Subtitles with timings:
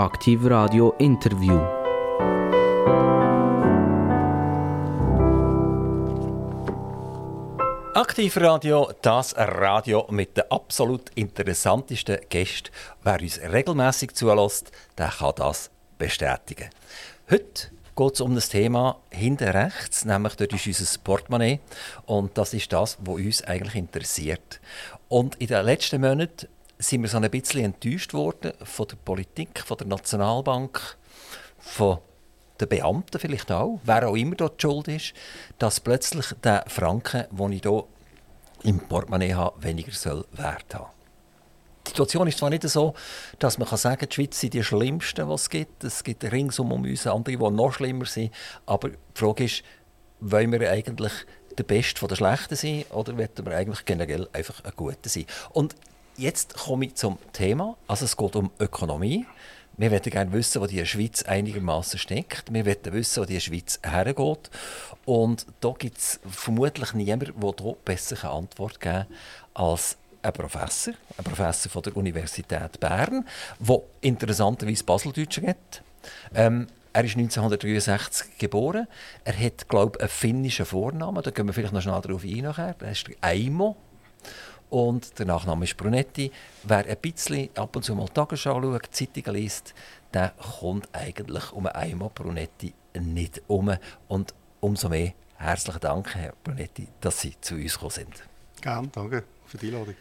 [0.00, 1.60] Aktiv Radio Interview.
[7.94, 12.70] Aktiv Radio, das Radio mit den absolut interessantesten Gästen.
[13.02, 16.70] Wer uns regelmäßig zulässt, der kann das bestätigen.
[17.30, 21.60] Heute geht es um das Thema hinten rechts, nämlich dort ist unser Portemonnaie.
[22.06, 24.60] Und das ist das, was uns eigentlich interessiert.
[25.10, 26.48] Und in den letzten Monaten
[26.80, 30.96] sind wir so ein bisschen enttäuscht worden von der Politik, von der Nationalbank,
[31.58, 31.98] von
[32.60, 35.12] den Beamten vielleicht auch, wer auch immer dort schuld ist,
[35.58, 37.84] dass plötzlich der Franken, den ich hier
[38.64, 40.90] im Portemonnaie habe, weniger soll Wert haben.
[41.86, 42.94] Die Situation ist zwar nicht so,
[43.38, 45.82] dass man sagen kann, die Schweiz sind die schlimmsten, die es gibt.
[45.84, 48.32] Es gibt ringsum um uns andere, die noch schlimmer sind.
[48.66, 49.62] Aber die Frage ist,
[50.20, 51.12] wollen wir eigentlich
[51.56, 55.24] der Beste der Schlechten sein oder wollen wir eigentlich generell einfach ein Guter sein?
[55.50, 55.74] Und
[56.20, 57.76] jetzt komme ich zum Thema.
[57.88, 59.26] Also es geht um Ökonomie.
[59.76, 62.52] Wir möchten gerne wissen, wo die Schweiz einigermaßen steckt.
[62.52, 64.50] Wir möchten wissen, wo die Schweiz hergeht.
[65.06, 69.06] Und da gibt es vermutlich niemanden, der hier besser eine Antwort geben kann
[69.54, 73.26] als ein Professor, ein Professor von der Universität Bern,
[73.58, 75.82] der interessanterweise Baseldeutsch redet.
[76.34, 78.86] Ähm, er ist 1963 geboren.
[79.24, 81.22] Er hat, glaube ich, einen finnischen Vornamen.
[81.22, 82.44] Da gehen wir vielleicht noch schnell darauf ein.
[82.44, 83.76] Er ist Aimo.
[84.70, 86.30] Und der Nachname ist Brunetti.
[86.62, 89.74] Wer ein bisschen ab und zu mal Tagesschau schaut, Zeitungen liest,
[90.14, 93.76] der kommt eigentlich um Aimo Brunetti nicht um.
[94.08, 98.22] Und umso mehr herzlichen Dank, Herr Brunetti, dass Sie zu uns gekommen sind.
[98.60, 99.94] Gerne, danke für die Einladung.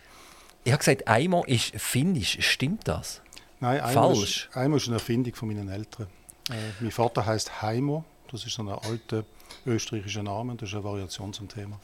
[0.64, 2.38] Ich habe gesagt, Aimo ist finnisch.
[2.42, 3.22] Stimmt das?
[3.59, 4.47] Nein, Aimo Falsch.
[4.47, 6.08] Ist, Aimo ist eine Erfindung von meinen Eltern.
[6.50, 8.03] Äh, mein Vater heißt Heimo.
[8.31, 9.23] Das ist so ein alter
[9.66, 10.56] österreichischer Name.
[10.56, 11.80] Das ist eine Variation zum Thema.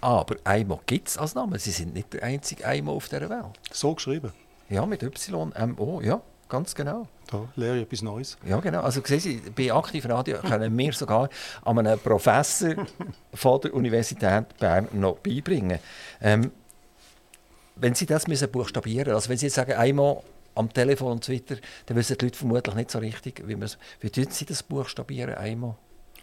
[0.00, 1.58] Aber Aimo gibt es als Name.
[1.58, 3.58] Sie sind nicht der einzige Aimo auf dieser Welt.
[3.70, 4.32] So geschrieben?
[4.68, 7.06] Ja, mit Y-M-O, ja, ganz genau.
[7.30, 8.38] Da lehre ich etwas Neues.
[8.44, 8.80] Ja, genau.
[8.80, 11.28] Also sehen Sie, bei Aktivradio können wir sogar
[11.64, 12.74] an einem Professor
[13.34, 15.78] von der Universität Bern noch beibringen.
[16.20, 16.50] Ähm,
[17.76, 20.22] wenn Sie das müssen buchstabieren also wenn Sie jetzt sagen, einmal
[20.54, 21.56] am Telefon und so weiter,
[21.86, 25.76] dann wissen die Leute vermutlich nicht so richtig, wie, wie Sie das buchstabieren einmal?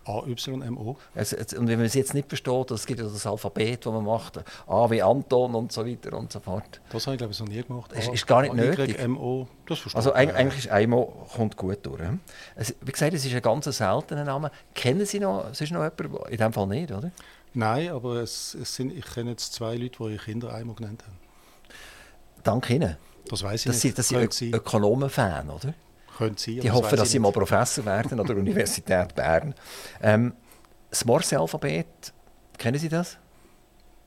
[0.08, 0.98] A-Y-M-O.
[1.16, 4.04] Also, und wenn man es jetzt nicht versteht, es gibt ja das Alphabet, das man
[4.04, 6.82] macht, A wie Anton und so weiter und so fort.
[6.90, 7.92] Das habe ich glaube ich noch nie gemacht.
[7.94, 8.98] Das ist gar nicht nötig.
[9.00, 12.02] M-O, das Also eigentlich ist Eimo kommt gut durch.
[12.56, 14.52] Also, wie gesagt, es ist ein ganz seltener Name.
[14.74, 17.12] Kennen Sie noch, es ist noch jemand, in dem Fall nicht, oder?
[17.54, 21.04] Nein, aber es, es sind, ich kenne jetzt zwei Leute, die ihre Kinder Eimo genannt
[21.04, 21.18] haben.
[22.44, 22.98] Dank Ihnen.
[23.30, 23.96] Das weiß ich das nicht.
[23.96, 25.74] Sie, das sind Ökonomen-Fan, oder?
[26.18, 26.60] Könnte sein.
[26.62, 29.54] Die hoffen, dass sie mal Professor werden an der Universität Bern.
[30.02, 30.34] Ähm,
[30.90, 32.14] das Morse-Alphabet,
[32.58, 33.18] kennen Sie das?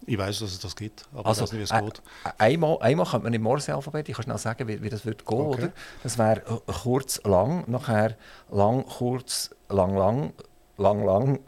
[0.07, 2.03] Ich weiß, dass es das gibt, aber also, ich weiß nicht, wie es geht.
[2.39, 5.39] Einmal, einmal könnte man im Morse-Alphabet, ich kann schnell sagen, wie, wie das wird gehen,
[5.39, 5.63] okay.
[5.63, 5.73] oder?
[6.03, 6.43] Das wäre
[6.83, 8.17] kurz, lang, nachher
[8.51, 10.33] lang, kurz, lang, lang,
[10.79, 11.39] lang, lang,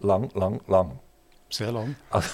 [0.00, 0.98] lang, lang, lang.
[1.50, 1.96] Sehr lang.
[2.10, 2.30] Also,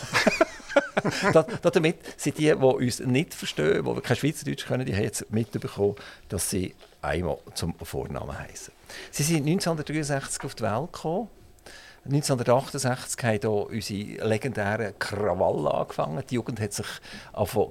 [1.73, 5.97] damit sind die, die uns nicht verstehen, die kein Schweizerdeutsch können, die haben jetzt mitbekommen,
[6.29, 8.73] dass sie einmal zum Vornamen heißen.
[9.11, 11.29] Sie sind 1963 auf die Welt gekommen.
[12.07, 16.23] 1968 haben hier unsere legendären Krawalle angefangen.
[16.29, 16.87] Die Jugend hat sich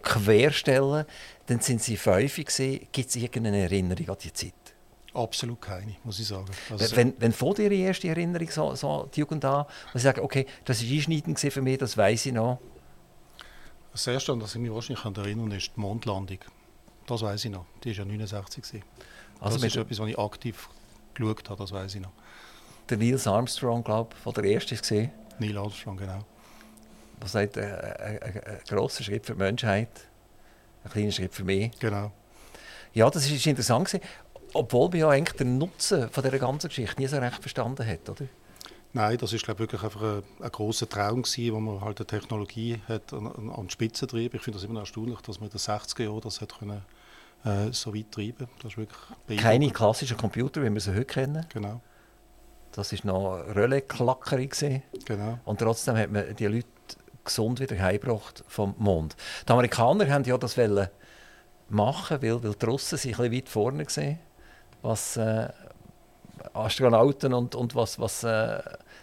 [0.02, 1.06] querstellen.
[1.46, 2.36] Dann sind sie fünf.
[2.36, 4.54] Gibt es irgendeine Erinnerung an die Zeit?
[5.14, 6.48] Absolut keine, muss ich sagen.
[6.72, 10.22] Also wenn, wenn vor Ihre erste Erinnerung so, so die Jugend an, wo Sie sagen,
[10.22, 12.60] okay, das war einschneidend für mich, das weiß ich noch.
[13.92, 16.40] Das erste, an das ich mich wahrscheinlich erinnern kann, ist die Mondlandung.
[17.06, 17.66] Das weiß ich noch.
[17.84, 18.84] Die war ja 69.
[19.40, 20.70] Also das ist etwas, was ich aktiv
[21.14, 22.12] geschaut habe, das weiß ich noch.
[22.90, 25.12] Der Neil Armstrong, glaube ich, war der erste gesehen.
[25.40, 26.20] Neil Armstrong, genau.
[27.20, 29.90] Was sagt, ein, ein, ein grosser Schritt für die Menschheit,
[30.84, 31.72] ein kleiner Schritt für mich.
[31.80, 32.12] Genau.
[32.94, 34.04] Ja, das ist interessant gewesen,
[34.54, 38.10] obwohl man ja eigentlich den Nutzen von dieser ganzen Geschichte nie so recht verstanden hat,
[38.10, 38.28] oder?
[38.96, 42.06] Nein, das ist glaube wirklich einfach ein, ein großer Traum gewesen, wo man halt eine
[42.06, 44.36] Technologie hat an, an die Spitze trieb.
[44.36, 46.84] Ich finde das immer noch erstaunlich, dass man in den 60er Jahren das hat können,
[47.46, 48.48] äh, so weit treiben.
[48.62, 51.46] Das ist wirklich Keine klassischen Computer, wie wir sie heute kennen.
[51.54, 51.82] Genau.
[52.72, 54.82] Das war noch Relais-Klackerei.
[55.06, 55.40] Genau.
[55.46, 56.68] Und trotzdem hat man die Leute
[57.24, 59.16] gesund wieder heimgebracht vom Mond.
[59.48, 60.58] Die Amerikaner haben ja das
[61.70, 64.20] machen, weil, weil die Russen sich ein bisschen weit vorne gesehen,
[64.82, 65.48] was äh,
[66.54, 68.62] Astronauten und, und was, was äh,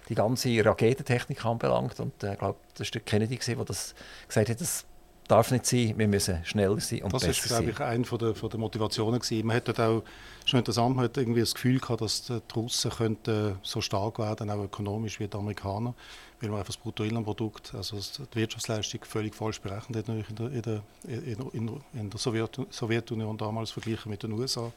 [0.08, 1.98] die ganze Raketentechnik anbelangt.
[2.00, 3.94] Und äh, ich glaube, das war Kennedy, der das
[4.28, 4.84] gesagt hat, das
[5.30, 7.32] darf nicht sein, wir müssen schneller sein und das besser sein.
[7.32, 9.46] Das ist, glaube ich, eine von der, von der Motivationen gewesen.
[9.46, 10.02] Man hat auch,
[10.44, 14.50] schon interessant, man hat irgendwie das Gefühl gehabt, dass die Russen könnten so stark werden,
[14.50, 15.94] auch ökonomisch wie die Amerikaner,
[16.40, 20.62] weil man einfach das Bruttoinlandprodukt, also die Wirtschaftsleistung völlig falsch berechnet hat in der, in
[20.62, 20.82] der,
[21.52, 24.72] in, in, der Sowjetunion damals verglichen mit den USA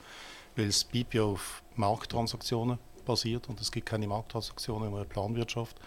[0.56, 5.78] weil das BIP ja auf Markttransaktionen basiert und es gibt keine Markttransaktionen in einer Planwirtschaft.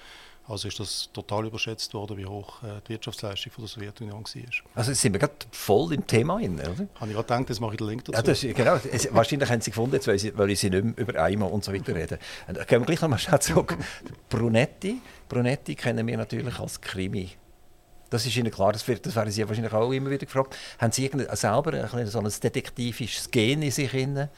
[0.48, 4.42] Also ist das total überschätzt worden, wie hoch äh, die Wirtschaftsleistung von der Sowjetunion war.
[4.76, 6.68] Also sind wir gerade voll im Thema drin, oder?
[6.68, 8.16] Habe ich gerade gedacht, jetzt mache ich den Link dazu.
[8.16, 10.94] Ja, das, genau, es, wahrscheinlich haben sie gefunden, jetzt weil, sie, weil sie nicht mehr
[10.96, 12.18] über Eimer und so weiter reden.
[12.46, 13.76] Und, gehen wir gleich nochmal schnell zurück.
[14.28, 17.30] Brunetti, Brunetti kennen wir natürlich als Krimi.
[18.08, 20.56] Das ist Ihnen klar, das, wird, das werden Sie wahrscheinlich auch immer wieder gefragt.
[20.78, 23.90] Haben Sie selber ein, so ein detektivisches Gen in sich?
[23.90, 24.28] Drin?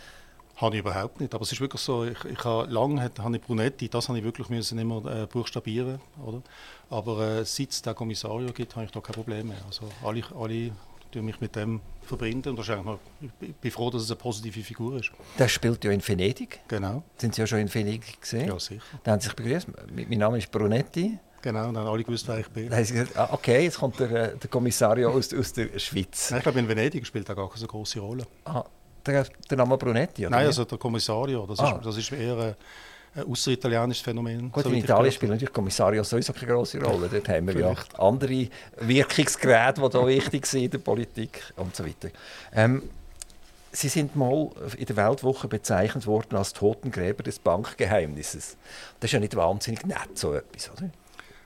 [0.58, 1.34] Habe ich überhaupt nicht.
[1.34, 4.24] Aber es ist wirklich so, ich, ich habe lange habe ich Brunetti, das habe ich
[4.24, 6.42] wirklich müssen immer äh, buchstabieren, oder?
[6.90, 9.58] Aber äh, seit es den Kommissario gibt, habe ich da kein Problem mehr.
[9.66, 10.72] Also alle, alle
[11.12, 12.98] tun mich mit dem verbinden und wahrscheinlich
[13.40, 15.12] ich bin froh, dass es eine positive Figur ist.
[15.38, 16.60] Der spielt ja in Venedig.
[16.68, 17.02] Genau.
[17.16, 18.48] Sind Sie ja schon in Venedig gesehen?
[18.48, 18.82] Ja, sicher.
[19.04, 19.68] Da haben Sie sich begrüßt.
[19.94, 21.18] Mein Name ist Brunetti.
[21.40, 22.68] Genau, dann haben alle gewusst, wer ich bin.
[22.68, 25.78] Dann haben sie gesagt, ah, okay, jetzt kommt der, äh, der Kommissario aus, aus der
[25.78, 26.30] Schweiz.
[26.30, 28.26] Nein, ich glaube, in Venedig spielt er gar keine so große Rolle.
[28.44, 28.64] Ah,
[29.08, 30.26] der, der Name Brunetti?
[30.26, 31.46] Oder Nein, also der Kommissario.
[31.46, 31.76] Das, ah.
[31.76, 32.54] ist, das ist eher ein,
[33.14, 34.52] ein außeritalienisches Phänomen.
[34.52, 37.08] Gut, so in Italien spielt natürlich Kommissario sowieso keine große Rolle.
[37.08, 37.92] Dort haben wir Vielleicht.
[37.92, 38.48] ja andere
[38.80, 42.10] Wirkungsgeräte, die da wichtig sind in der Politik und so weiter.
[42.52, 42.82] Ähm,
[43.70, 48.56] Sie sind mal in der Weltwoche bezeichnet worden als Totengräber des Bankgeheimnisses.
[48.98, 50.88] Das ist ja nicht wahnsinnig nett, so etwas, oder?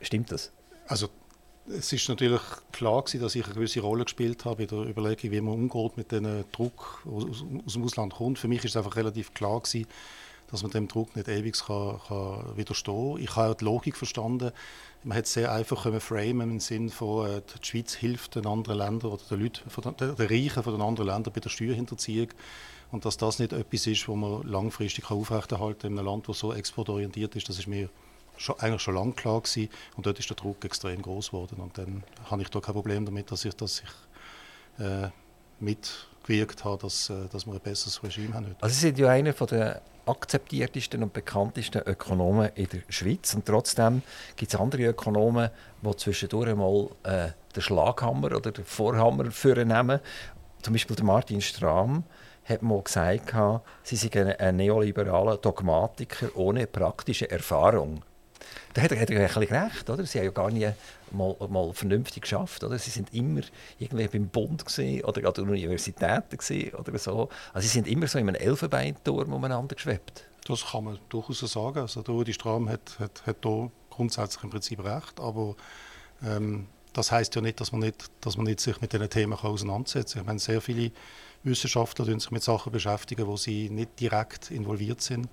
[0.00, 0.52] Stimmt das?
[0.86, 1.08] Also
[1.68, 2.40] es ist natürlich
[2.72, 5.96] klar gewesen, dass ich eine gewisse Rolle gespielt habe in der Überlegung, wie man umgeht
[5.96, 8.38] mit dem Druck, der aus, aus, dem Ausland kommt.
[8.38, 9.86] Für mich ist es einfach relativ klar gewesen,
[10.50, 13.22] dass man dem Druck nicht ewig kann, kann widerstehen kann.
[13.22, 14.50] Ich habe auch die Logik verstanden.
[15.04, 19.12] Man hätte sehr einfach framen im Sinne von, äh, die Schweiz hilft den anderen Ländern
[19.12, 22.28] oder den Leuten, von den, den Reichen von den anderen Ländern bei der Steuerhinterziehung.
[22.90, 26.38] Und dass das nicht etwas ist, was man langfristig aufrechterhalten kann in einem Land, das
[26.38, 27.88] so exportorientiert ist, das ist mir
[28.36, 29.68] schon, eigentlich schon lange klar gewesen.
[29.96, 31.60] Und dort ist der Druck extrem groß geworden.
[31.60, 35.08] Und dann habe ich da kein Problem damit, dass ich, dass ich äh,
[35.60, 38.56] mitgewirkt habe, dass, äh, dass wir ein besseres Regime haben.
[38.60, 43.34] Also Sie sind ja einer der akzeptiertesten und bekanntesten Ökonomen in der Schweiz.
[43.34, 44.02] Und trotzdem
[44.36, 45.50] gibt es andere Ökonomen,
[45.82, 50.00] die zwischendurch mal äh, den Schlaghammer oder den Vorhammer nehmen.
[50.62, 52.04] Zum Beispiel der Martin Strahm
[52.44, 53.34] hat mal gesagt,
[53.84, 58.02] sie seien ein neoliberaler Dogmatiker ohne praktische Erfahrung.
[58.74, 60.04] Da hat er, hat er ein bisschen recht, oder?
[60.06, 60.68] Sie haben ja gar nie
[61.10, 62.78] mal, mal vernünftig geschafft, oder?
[62.78, 63.42] Sie sind immer
[63.78, 64.64] irgendwie beim Bund
[65.04, 67.28] oder an den Universitäten oder so.
[67.52, 70.24] Also sie sind immer so in einem Elfenbeinturm umeinander geschwebt.
[70.46, 71.80] Das kann man durchaus so sagen.
[71.80, 75.54] Also der Rudi Strahm hat, hat, hat da grundsätzlich im Prinzip recht, aber
[76.24, 79.32] ähm, das heißt ja nicht, dass man nicht, dass man nicht sich mit diesen Themen
[79.32, 80.22] auseinandersetzen kann.
[80.22, 80.92] Ich meine, sehr viele
[81.42, 85.28] Wissenschaftler sich mit Sachen beschäftigen, wo sie nicht direkt involviert sind.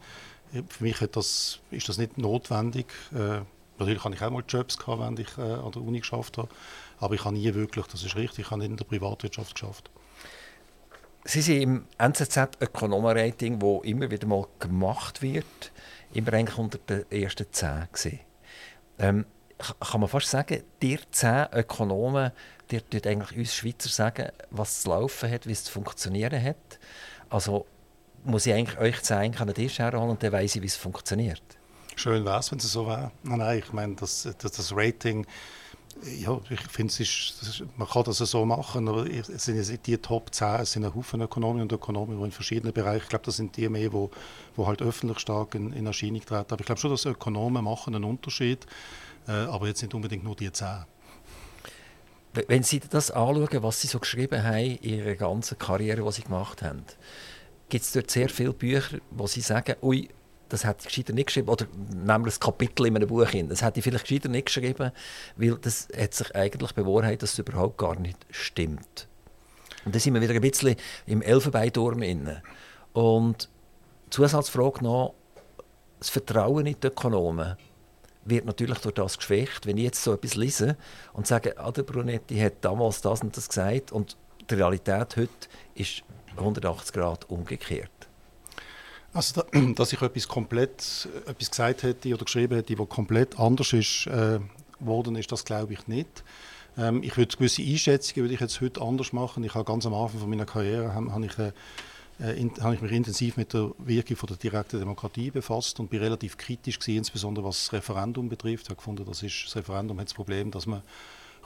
[0.51, 2.88] Für mich das, ist das nicht notwendig.
[3.13, 3.42] Äh,
[3.78, 6.50] natürlich habe ich auch mal Jobs gehabt, wenn ich äh, an der Uni geschafft habe,
[7.00, 9.90] aber ich habe nie wirklich, das ist richtig, ich habe nicht in der Privatwirtschaft geschafft.
[11.25, 15.72] Sie sind im NZZ Ökonomenrating, wo immer wieder mal gemacht wird,
[16.13, 18.19] immer eigentlich unter den ersten zehn gesehen.
[18.98, 19.25] Ähm,
[19.57, 22.31] kann man fast sagen, die zehn Ökonomen,
[22.72, 26.80] die eigentlich uns Schweizer sagen, was zu laufen hat, wie es zu funktionieren hat.
[27.30, 27.66] Also
[28.24, 30.75] muss ich eigentlich euch zeigen, an den Tisch herholen und dann weiss ich, wie es
[30.75, 31.42] funktioniert.
[31.95, 33.12] Schön wäre es, wenn es so wäre.
[33.24, 35.25] Nein, nein, ich meine, das, das, das Rating,
[36.18, 36.94] ja, ich finde,
[37.75, 41.21] man kann das so machen, aber es sind die Top 10, es sind ein Haufen
[41.21, 44.08] Ökonomen und Ökonomen, die in verschiedenen Bereichen, ich glaube, das sind die mehr, die,
[44.58, 46.53] halt öffentlich stark in, in Erscheinung treten.
[46.53, 48.65] Aber ich glaube schon, dass Ökonomen machen einen Unterschied,
[49.27, 50.86] äh, aber jetzt nicht unbedingt nur die 10.
[52.48, 56.22] Wenn Sie das anschauen, was Sie so geschrieben haben in Ihrer ganzen Karriere, die Sie
[56.22, 56.84] gemacht haben,
[57.70, 60.10] gibt es dort sehr viele Bücher, wo sie sagen, ui,
[60.50, 63.48] das hätte ich gescheiter nicht geschrieben, oder nehmen wir ein Kapitel in einem Buch hin,
[63.48, 64.92] das hätte ich vielleicht gescheiter nicht geschrieben,
[65.36, 69.08] weil das hat sich eigentlich bewahrheitet, dass es überhaupt gar nicht stimmt.
[69.86, 72.44] Und da sind wir wieder ein bisschen im Elfenbeinturm inne.
[72.94, 73.50] Und
[74.10, 75.14] Zusatzfrage noch,
[76.00, 77.56] das Vertrauen in die Ökonomen
[78.26, 79.66] wird natürlich durch das geschwächt.
[79.66, 80.78] Wenn ich jetzt so etwas lese
[81.14, 84.18] und sage, ah, der Brunetti hat damals das und das gesagt und
[84.50, 85.30] die Realität heute
[85.76, 86.04] ist
[86.38, 87.89] 180 Grad umgekehrt.
[89.13, 89.43] Also,
[89.75, 94.39] dass ich etwas komplett etwas gesagt hätte oder geschrieben hätte, was komplett anders ist äh,
[94.79, 96.24] worden, ist das glaube ich nicht.
[96.77, 99.43] Ähm, ich würde gewisse Einschätzungen würde ich jetzt heute anders machen.
[99.43, 101.51] Ich habe ganz am Anfang von meiner Karriere habe, habe ich, äh,
[102.21, 106.00] äh, in, ich mich intensiv mit der Wirkung von der direkten Demokratie befasst und bin
[106.00, 108.65] relativ kritisch gewesen, insbesondere was das Referendum betrifft.
[108.65, 110.81] Ich habe gefunden, das, ist, das Referendum hat das Problem, dass man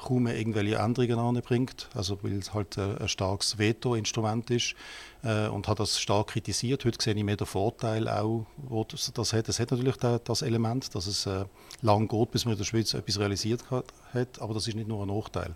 [0.03, 4.75] kaum irgendwelche Änderungen anbringt, also weil es halt ein starkes Veto-Instrument ist
[5.23, 6.85] äh, und hat das stark kritisiert.
[6.85, 9.49] Heute sehe ich mehr den Vorteil auch, wo das, das hat.
[9.49, 11.45] Es hat natürlich das Element, dass es äh,
[11.81, 15.03] lang geht, bis man in der Schweiz etwas realisiert hat, aber das ist nicht nur
[15.03, 15.55] ein Nachteil.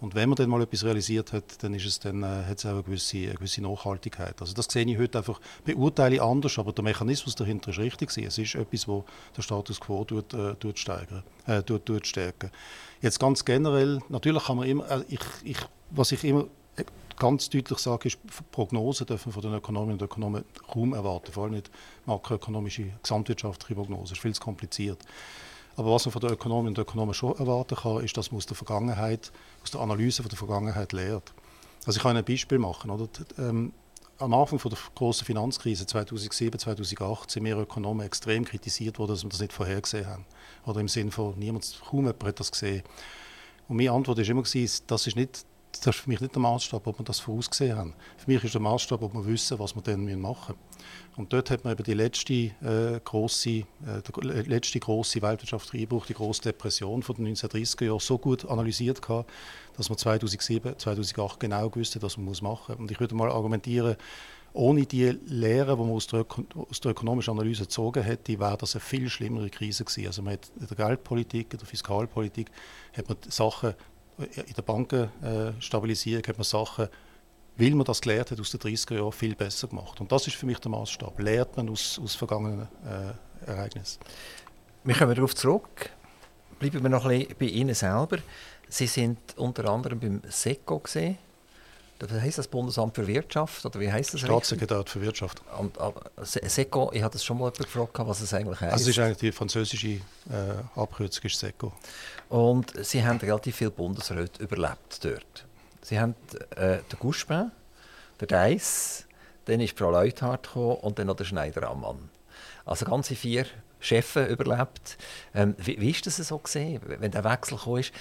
[0.00, 2.66] Und wenn man dann mal etwas realisiert hat, dann, ist es dann äh, hat es
[2.66, 4.40] auch eine gewisse, eine gewisse Nachhaltigkeit.
[4.40, 8.16] Also das sehe ich heute einfach, beurteile ich anders, aber der Mechanismus dahinter ist richtig.
[8.16, 9.04] Es ist etwas, wo
[9.36, 12.50] der Status quo tut, äh, tut steigern, äh, tut, tut stärken.
[13.00, 15.58] Jetzt ganz generell, natürlich kann man immer, äh, ich, ich,
[15.90, 16.46] was ich immer
[17.18, 18.18] ganz deutlich sage, ist,
[18.52, 21.70] Prognosen dürfen von den Ökonomen und Ökonomen kaum erwarten, vor allem nicht
[22.06, 24.04] makroökonomische, gesamtwirtschaftliche Prognosen.
[24.04, 24.98] Das ist viel zu kompliziert.
[25.78, 28.46] Aber was man von den Ökonomen und Ökonomen schon erwarten kann, ist, dass man aus
[28.46, 29.30] der Vergangenheit,
[29.62, 31.32] aus der Analyse von der Vergangenheit lehrt.
[31.86, 32.90] Also ich kann ein Beispiel machen.
[32.90, 33.08] Oder?
[33.38, 33.72] Ähm,
[34.18, 39.22] am Anfang von der großen Finanzkrise 2007, 2008 sind wir Ökonomen extrem kritisiert worden, dass
[39.22, 40.26] wir das nicht vorhergesehen haben.
[40.66, 42.82] Oder im Sinne von, niemand, kaum jemand hat das gesehen.
[43.68, 46.86] Und meine Antwort war immer, das ist nicht das ist für mich nicht der Maßstab,
[46.86, 47.94] ob wir das vorausgesehen haben.
[48.16, 51.18] Für mich ist der Maßstab, ob wir wissen, was wir dann machen müssen.
[51.18, 56.06] Und dort hat man eben die letzte, äh, grosse, äh, der letzte grosse weltwirtschaftliche Einbruch,
[56.06, 59.30] die große Depression von den 1930er Jahren so gut analysiert gehabt,
[59.76, 62.78] dass man 2007, 2008 genau wusste, was man machen muss.
[62.78, 63.96] Und ich würde mal argumentieren,
[64.52, 68.74] ohne die Lehre, die man aus der, aus der ökonomischen Analyse gezogen hätte, wäre das
[68.74, 70.06] eine viel schlimmere Krise gewesen.
[70.06, 72.50] Also man hat in der Geldpolitik, in der Fiskalpolitik,
[72.96, 73.74] hat man Sachen
[74.18, 76.88] in der Bankenstabilisierung hat man Sachen,
[77.56, 80.00] weil man das gelernt hat aus den 30er Jahren, viel besser gemacht.
[80.00, 81.18] Und das ist für mich der Maßstab.
[81.20, 84.00] Lehrt man aus, aus vergangenen äh, Ereignissen.
[84.84, 85.90] Wir kommen darauf zurück.
[86.58, 88.18] Bleiben wir noch ein bisschen bei Ihnen selber.
[88.68, 91.18] Sie sind unter anderem beim SECO gesehen.
[91.98, 94.20] Das heisst das Bundesamt für Wirtschaft oder wie heißt das?
[94.20, 95.42] Staatssekretär für Wirtschaft.
[95.58, 95.76] Und,
[96.22, 98.72] SECO, ich hatte das schon mal gefragt, was es eigentlich heißt.
[98.72, 100.00] Also es ist eigentlich die französische äh,
[100.76, 101.72] Abkürzung ist SECO.
[102.28, 105.44] Und Sie haben relativ viele Bundesräte überlebt dort.
[105.82, 106.14] Sie haben
[106.54, 107.50] äh, den Guspin,
[108.20, 109.04] den Deiss,
[109.46, 112.10] dann ist Frau Leuthardt und dann noch der Schneider Ammann.
[112.64, 113.46] Also ganze vier
[113.80, 114.98] Chefs überlebt.
[115.34, 117.78] Ähm, wie, wie ist das so gesehen, wenn der Wechsel kam?
[117.78, 117.92] Ist,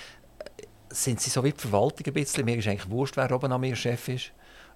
[0.89, 2.45] sind Sie so wie die Verwaltung ein bisschen?
[2.45, 4.31] Mir ist eigentlich wurscht, wer oben an mir Chef ist.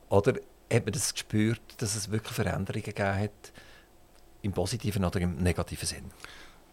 [0.10, 0.34] Oder
[0.72, 3.52] hat man das gespürt, dass es wirklich Veränderungen gegeben hat,
[4.42, 6.12] im positiven oder im negativen Sinn?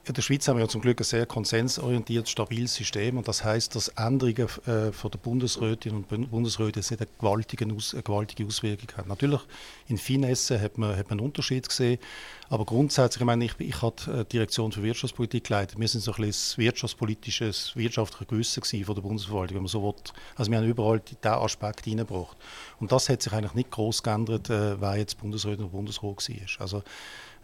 [0.09, 3.19] In der Schweiz haben wir ja zum Glück ein sehr konsensorientiertes, stabiles System.
[3.19, 7.93] Und das heißt, dass Änderungen äh, von der Bundesrätin und Bundesräte nicht eine gewaltige, Aus
[7.93, 9.09] eine gewaltige Auswirkung haben.
[9.11, 9.43] Natürlich,
[9.87, 11.99] in Finesse hat man, hat man einen Unterschied gesehen.
[12.49, 15.79] Aber grundsätzlich, ich meine, ich, ich die äh, Direktion für Wirtschaftspolitik geleitet.
[15.79, 19.83] Wir sind so ein bisschen das wirtschaftspolitische, wirtschaftliche Gewissen von der Bundesverwaltung, wenn man so
[19.83, 19.95] will.
[20.37, 22.39] Also wir haben überall diesen Aspekt hineingebracht.
[22.81, 26.61] Und das hat sich eigentlich nicht groß geändert, äh, wer jetzt Bundesrätin oder Bundesrat war.
[26.61, 26.83] Also,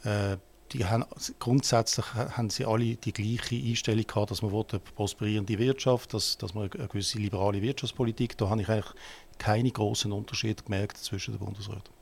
[0.04, 0.38] äh,
[0.72, 1.04] die haben,
[1.38, 6.54] grundsätzlich haben sie alle die gleiche Einstellung gehabt, dass man eine prosperierende Wirtschaft, dass, dass
[6.54, 8.92] man eine gewisse liberale Wirtschaftspolitik, da habe ich eigentlich
[9.38, 11.94] keine großen Unterschiede gemerkt zwischen den Bundesräten.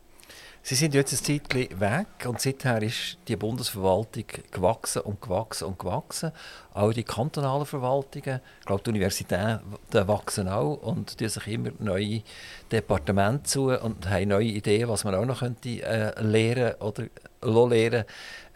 [0.64, 5.76] Sie sind jetzt ein Zeitchen weg und seither ist die Bundesverwaltung gewachsen und gewachsen und
[5.76, 6.31] gewachsen.
[6.73, 12.23] Auch die kantonalen Verwaltungen, ich glaube, die Universitäten wachsen auch und die sich immer neue
[12.71, 17.09] Departemente zu und haben neue Ideen, was man auch noch könnte, äh, lernen oder
[17.42, 18.04] lernen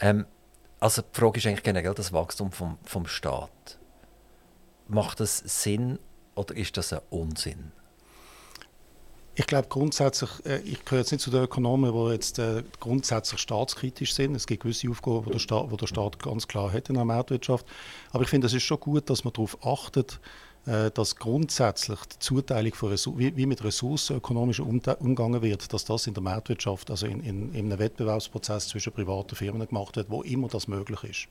[0.00, 0.26] ähm,
[0.80, 3.78] Also die Frage ist eigentlich generell das Wachstum vom, vom Staat.
[4.88, 5.98] Macht das Sinn
[6.34, 7.72] oder ist das ein Unsinn?
[9.38, 13.40] Ich glaube grundsätzlich, äh, ich gehöre jetzt nicht zu den Ökonomen, die jetzt äh, grundsätzlich
[13.40, 14.34] staatskritisch sind.
[14.34, 17.04] Es gibt gewisse Aufgaben, die der Staat, wo der Staat ganz klar hat in der
[17.04, 17.66] Marktwirtschaft.
[18.12, 20.20] Aber ich finde, es ist schon gut, dass man darauf achtet,
[20.66, 26.08] dass grundsätzlich die Zuteilung von Ressourcen, wie, wie, mit Ressourcen ökonomisch umgegangen wird, dass das
[26.08, 30.22] in der Marktwirtschaft, also in, in, in einem Wettbewerbsprozess zwischen privaten Firmen gemacht wird, wo
[30.22, 31.28] immer das möglich ist.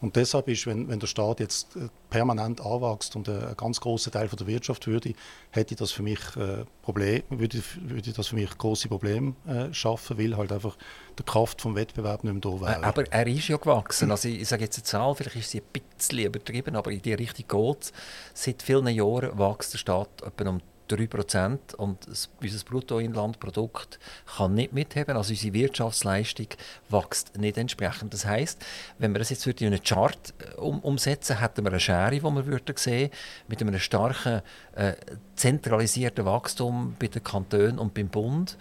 [0.00, 4.10] Und deshalb ist, wenn, wenn der Staat jetzt äh, permanent anwächst und ein, ganz großer
[4.10, 5.14] Teil von der Wirtschaft würde,
[5.50, 10.18] hätte das für mich äh, Problem, würde, würde das für mich große Probleme äh, schaffen,
[10.18, 10.76] weil halt einfach
[11.18, 12.84] die Kraft vom Wettbewerb nicht mehr da wäre.
[12.84, 14.10] Aber er ist ja gewachsen.
[14.10, 17.02] Also ich, ich sage jetzt eine Zahl, vielleicht ist sie ein bisschen übertrieben, aber in
[17.02, 17.92] die Richtung geht es.
[18.34, 23.98] Seit vielen Jahren wächst der Staat etwa um 3% und unser Bruttoinlandprodukt
[24.36, 26.48] kann nicht mitheben, also unsere Wirtschaftsleistung
[26.88, 28.14] wächst nicht entsprechend.
[28.14, 28.64] Das heißt,
[28.98, 32.22] wenn wir das jetzt in einen Chart äh, um, umsetzen, hätten wir eine Schere, die
[32.22, 33.10] wir würden sehen,
[33.48, 34.42] mit einem starken
[34.74, 34.94] äh,
[35.36, 38.56] zentralisierten Wachstum bei den Kantonen und beim Bund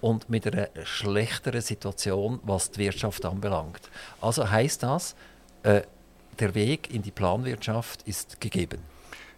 [0.00, 3.80] und mit einer schlechteren Situation, was die Wirtschaft anbelangt.
[4.20, 5.14] Also heißt das,
[5.62, 5.82] äh,
[6.38, 8.78] der Weg in die Planwirtschaft ist gegeben.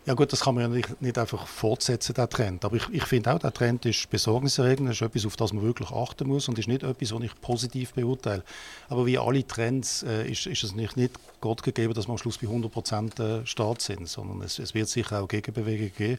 [0.07, 2.65] Ja gut, das kann man ja nicht, nicht einfach fortsetzen, der Trend.
[2.65, 5.63] Aber ich, ich finde auch, der Trend ist besorgniserregend, das ist etwas, auf das man
[5.63, 8.43] wirklich achten muss und ist nicht etwas, was ich positiv beurteile.
[8.89, 12.19] Aber wie alle Trends äh, ist, ist es nicht, nicht Gott gegeben, dass wir am
[12.19, 16.19] Schluss bei 100% äh, Staat sind, sondern es, es wird sicher auch Gegenbewegungen geben.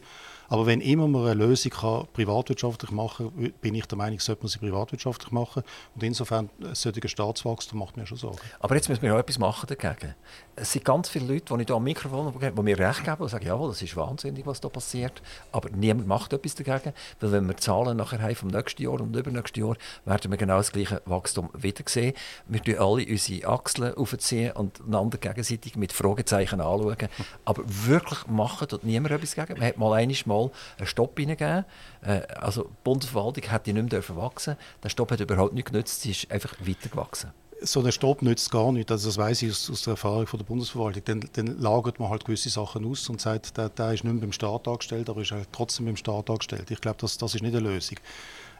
[0.51, 4.41] Aber wenn immer man eine Lösung kann, privatwirtschaftlich machen kann, bin ich der Meinung, sollte
[4.41, 5.63] man sie privatwirtschaftlich machen.
[5.95, 8.37] Und insofern, solche Staatswachstum macht mir schon Sorgen.
[8.59, 10.13] Aber jetzt müssen wir ja etwas machen dagegen.
[10.57, 13.29] Es sind ganz viele Leute, die ich hier am Mikrofon die mir recht geben und
[13.29, 15.21] sagen, jawohl, das ist wahnsinnig, was da passiert.
[15.53, 19.15] Aber niemand macht etwas dagegen, weil wenn wir Zahlen nachher haben vom nächsten Jahr und
[19.15, 22.13] übernächsten Jahr, werden wir genau das gleiche Wachstum wieder sehen.
[22.49, 27.07] Wir tun alle unsere Achseln aufziehen und einander gegenseitig mit Fragezeichen anschauen.
[27.45, 29.57] Aber wirklich machen tut niemand etwas dagegen.
[29.57, 31.65] Man hat mal einmal mal einen Stopp hineingegeben.
[32.01, 36.11] Äh, also die Bundesverwaltung hätte nicht mehr wachsen Der Stopp hat überhaupt nicht genützt, sie
[36.11, 37.31] ist einfach weitergewachsen
[37.61, 38.91] so ein Stopp nützt gar nichts.
[38.91, 41.03] Also das weiß ich aus, aus, der Erfahrung von der Bundesverwaltung.
[41.05, 44.21] Dann, dann, lagert man halt gewisse Sachen aus und sagt, der, der ist nicht mehr
[44.21, 46.71] beim Staat angestellt, aber ist halt trotzdem beim Staat angestellt.
[46.71, 47.97] Ich glaube, das, das ist nicht eine Lösung.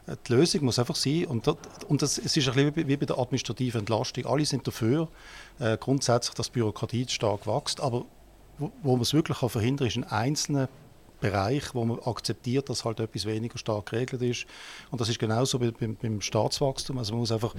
[0.06, 1.56] Äh, die Lösung muss einfach sein, und, das,
[1.88, 4.26] und das, es ist ein bisschen wie bei der administrativen Entlastung.
[4.26, 5.08] Alle sind dafür,
[5.58, 8.04] äh, grundsätzlich, dass die Bürokratie stark wächst, aber
[8.58, 10.68] wo, wo man es wirklich kann verhindern kann, ist ein einzelner
[11.22, 14.46] Bereich, wo man akzeptiert, dass halt etwas weniger stark geregelt ist.
[14.90, 16.98] Und das ist genauso beim, beim Staatswachstum.
[16.98, 17.54] Also man muss einfach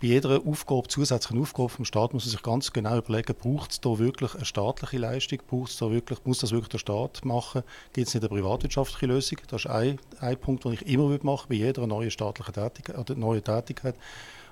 [0.00, 3.80] bei jeder Aufgabe, zusätzlichen Aufgabe vom Staat muss man sich ganz genau überlegen, braucht es
[3.80, 8.08] da wirklich eine staatliche Leistung, braucht's da wirklich, muss das wirklich der Staat machen, gibt
[8.08, 9.38] es nicht eine privatwirtschaftliche Lösung?
[9.48, 13.14] Das ist ein, ein Punkt, den ich immer machen bei jeder neuen staatlichen Tätigkeit, oder
[13.14, 13.94] neuen Tätigkeit.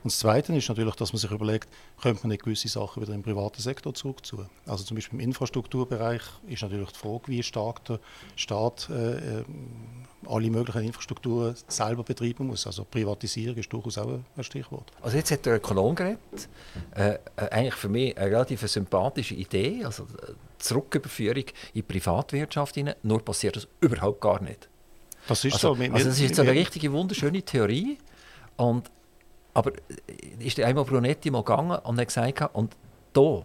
[0.02, 1.68] Und das Zweite ist natürlich, dass man sich überlegt,
[2.00, 4.46] könnte man nicht gewisse Sachen wieder im privaten Sektor zurückziehen.
[4.66, 8.00] Also zum Beispiel im Infrastrukturbereich ist natürlich die Frage, wie stark der
[8.36, 9.44] Staat äh, äh
[10.26, 12.66] alle möglichen Infrastrukturen selber betreiben muss.
[12.66, 14.92] Also Privatisierung ist durchaus auch ein Stichwort.
[15.00, 16.20] Also jetzt hat der Ökonom geredet.
[16.94, 17.18] Äh, äh,
[17.50, 21.44] eigentlich für mich eine relativ sympathische Idee, also äh, Zurücküberführung in
[21.74, 22.94] die Privatwirtschaft hinein.
[23.02, 24.68] Nur passiert das überhaupt gar nicht.
[25.26, 25.82] Das ist also, so.
[25.82, 27.98] also das ist jetzt eine richtige wunderschöne Theorie.
[28.56, 28.90] Und
[29.54, 32.76] aber äh, ist einmal Brunetti mal gegangen und hat gesagt, und
[33.12, 33.44] da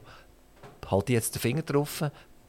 [0.89, 2.03] halte ich jetzt den Finger drauf,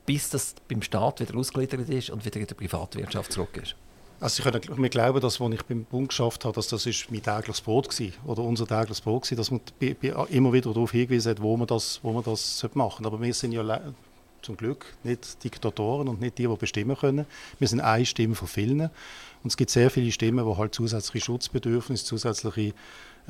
[0.07, 3.75] bis das beim Staat wieder ausgegliedert ist und wieder in der Privatwirtschaft zurück ist.
[4.21, 7.09] Also ich kann mir glauben, dass als ich beim Bund geschafft habe, dass das ist
[7.11, 9.61] mein tägliches Brot war, oder unser tägliches Brot war, dass man
[10.29, 13.53] immer wieder darauf hingewiesen hat, wo man das, wo man das machen Aber wir sind
[13.53, 13.63] ja
[14.43, 17.27] zum Glück nicht Diktatoren und nicht die, die bestimmen können.
[17.59, 18.81] Wir sind eine Stimme von vielen.
[18.81, 18.91] Und
[19.45, 22.75] es gibt sehr viele Stimmen, die halt zusätzliche Schutzbedürfnisse, zusätzliche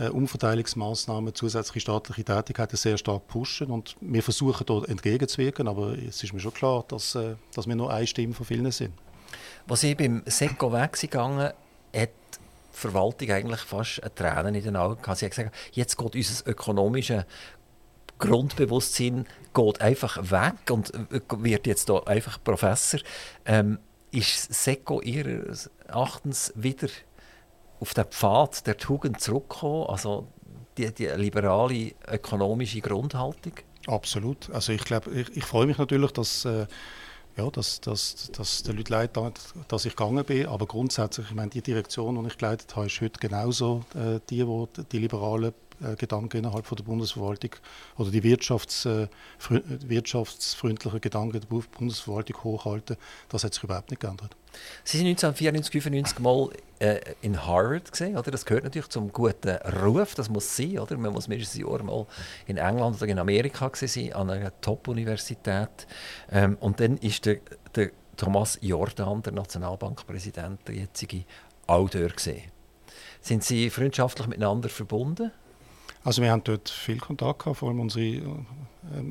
[0.06, 3.70] Umverteilungsmaßnahmen, zusätzliche staatliche Tätigkeiten sehr stark pushen.
[3.70, 7.74] Und wir versuchen dort entgegenzuwirken, aber es ist mir schon klar, dass, äh, dass wir
[7.74, 8.92] nur eine Stimme von vielen sind.
[9.68, 11.54] Als ich beim SECO weggegangen hat
[11.94, 12.08] die
[12.72, 15.18] Verwaltung eigentlich fast Tränen in den Augen gehabt.
[15.18, 17.24] Sie hat gesagt, jetzt geht unser ökonomisches
[18.18, 20.92] Grundbewusstsein geht einfach weg und
[21.38, 23.00] wird jetzt da einfach Professor.
[23.44, 23.78] Ähm,
[24.11, 26.88] ist SECO Ihres Erachtens wieder
[27.80, 30.26] auf den Pfad der Tugend zurückgekommen, also
[30.76, 33.52] die, die liberale ökonomische Grundhaltung?
[33.86, 34.50] Absolut.
[34.50, 36.66] Also ich glaube, ich, ich freue mich natürlich, dass, äh,
[37.36, 39.18] ja, dass, dass, dass den Leuten leid
[39.68, 43.00] dass ich gegangen bin, aber grundsätzlich, ich meine, die Direktion, die ich geleitet habe, ist
[43.00, 47.52] heute genauso äh, die, wo die liberalen äh, Gedanken innerhalb von der Bundesverwaltung
[47.96, 49.08] oder die Wirtschafts, äh,
[49.48, 52.96] wirtschaftsfreundlichen Gedanken der Bundesverwaltung hochhalten,
[53.28, 54.36] das hat sich überhaupt nicht geändert.
[54.84, 58.30] Sie sind 1994, 95 mal äh, in Harvard gesehen, oder?
[58.30, 60.96] Das gehört natürlich zum guten Ruf, das muss sein, oder?
[60.96, 62.06] Man muss mindestens ein Jahr mal
[62.46, 65.87] in England oder in Amerika sein, an einer Top-Universität.
[66.30, 67.38] Ähm, und dann ist der,
[67.74, 71.24] der Thomas Jordan, der Nationalbankpräsident, der jetzige,
[71.66, 72.50] auch dort gesehen.
[73.20, 75.30] Sind Sie freundschaftlich miteinander verbunden?
[76.04, 78.22] Also wir haben dort viel Kontakt gehabt, vor allem unsere, äh,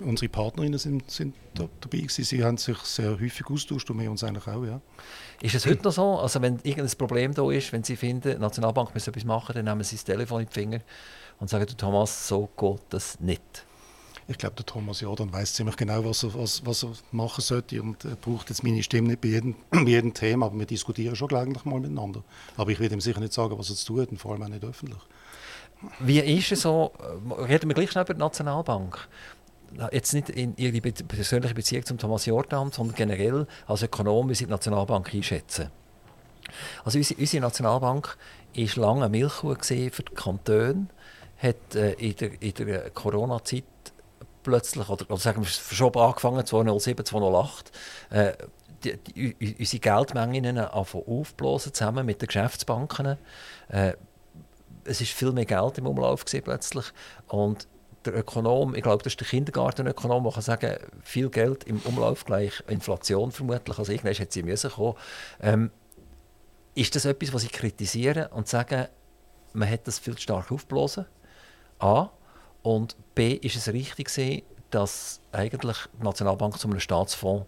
[0.04, 2.24] unsere Partnerinnen sind, sind da, dabei gewesen.
[2.24, 4.82] Sie haben sich sehr häufig austauscht und wir uns eigentlich auch, ja.
[5.42, 6.18] Ist es heute noch so?
[6.20, 9.66] Also wenn irgendein Problem da ist, wenn Sie finden, die Nationalbank muss etwas machen, dann
[9.66, 10.80] nehmen Sie das Telefon in die Finger
[11.40, 13.64] und sagen, Thomas, so geht das nicht.
[14.30, 17.82] Ich glaube, der Thomas Jordan weiß ziemlich genau, was er, was, was er machen sollte
[17.82, 21.16] und er braucht jetzt meine Stimme nicht bei jedem, bei jedem Thema, aber wir diskutieren
[21.16, 22.24] schon gelegentlich mal miteinander.
[22.58, 24.44] Aber ich will ihm sicher nicht sagen, was er zu tun hat und vor allem
[24.44, 25.00] auch nicht öffentlich.
[26.00, 26.92] Wie ist es so,
[27.48, 29.08] reden wir gleich schnell über die Nationalbank,
[29.92, 34.46] jetzt nicht in Ihre persönliche Beziehung zum Thomas Jordan, sondern generell als Ökonom, wie Sie
[34.46, 35.70] die Nationalbank einschätzen.
[36.84, 38.18] Also unsere, unsere Nationalbank
[38.56, 40.88] war lange eine Milchkuh für die Kantone,
[41.38, 42.30] hat äh, in der,
[42.66, 43.64] der Corona-Zeit
[44.44, 47.72] plötzlich, oder, oder sagen wir verschoben angefangen, 2007, 2008,
[48.10, 48.34] äh,
[48.84, 53.18] die, die, unsere Geldmengen aufblasen, zusammen mit den Geschäftsbanken.
[53.70, 53.94] Äh,
[54.86, 56.86] es ist viel mehr Geld im Umlauf plötzlich
[57.28, 57.68] und
[58.08, 62.26] der Ökonom, ich glaube, das ist der Kindergartenökonom, der kann sagen, viel Geld im Umlauf
[62.26, 63.78] gleich Inflation vermutlich.
[63.78, 64.96] Also irgendwann hat sie müssen kommen.
[65.42, 65.72] Ähm,
[66.74, 68.90] ist das etwas, was ich kritisiere und sage,
[69.54, 71.06] man hat das viel zu stark aufgeblasen?
[71.80, 72.10] A.
[72.62, 73.34] Und B.
[73.34, 77.46] Ist es richtig gewesen, dass eigentlich die Nationalbank zu einem Staatsfonds,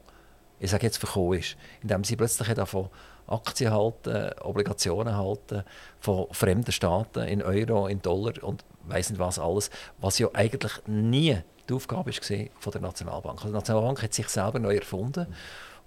[0.60, 2.90] ich sage jetzt, verkommen ist, indem sie plötzlich davon
[3.28, 5.64] Aktien halten, Obligationen halten
[6.00, 10.74] von fremden Staaten in Euro, in Dollar und weiß nicht was alles, was ja eigentlich
[10.88, 13.40] nie die Aufgabe war von der Nationalbank.
[13.40, 15.28] Also die Nationalbank hat sich selber neu erfunden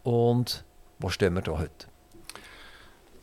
[0.02, 0.64] und
[1.02, 1.86] Wo stehen wir da heute?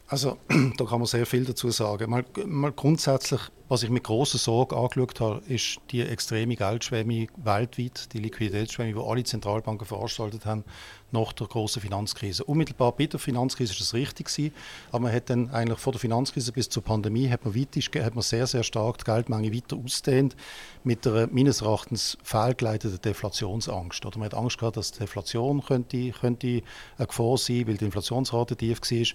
[0.07, 0.37] Also,
[0.77, 2.09] da kann man sehr viel dazu sagen.
[2.09, 3.39] Mal, mal grundsätzlich,
[3.69, 8.99] was ich mit großer Sorge angeschaut habe, ist die extreme Geldschwemme weltweit, die Liquiditätsschwemme, die
[8.99, 10.65] alle Zentralbanken veranstaltet haben
[11.11, 12.43] nach der großen Finanzkrise.
[12.43, 14.53] Unmittelbar bei der Finanzkrise ist das richtig gewesen,
[14.91, 18.15] aber man hat dann eigentlich vor der Finanzkrise bis zur Pandemie hat man, weitisch, hat
[18.15, 20.35] man sehr, sehr stark die Geldmenge weiter ausdehnt
[20.83, 24.05] mit der meines Erachtens fehlgeleiteten Deflationsangst.
[24.05, 26.61] Oder man hat Angst gehabt, dass Deflation könnte, könnte
[26.97, 29.07] eine Gefahr sein, weil die Inflationsrate tief war.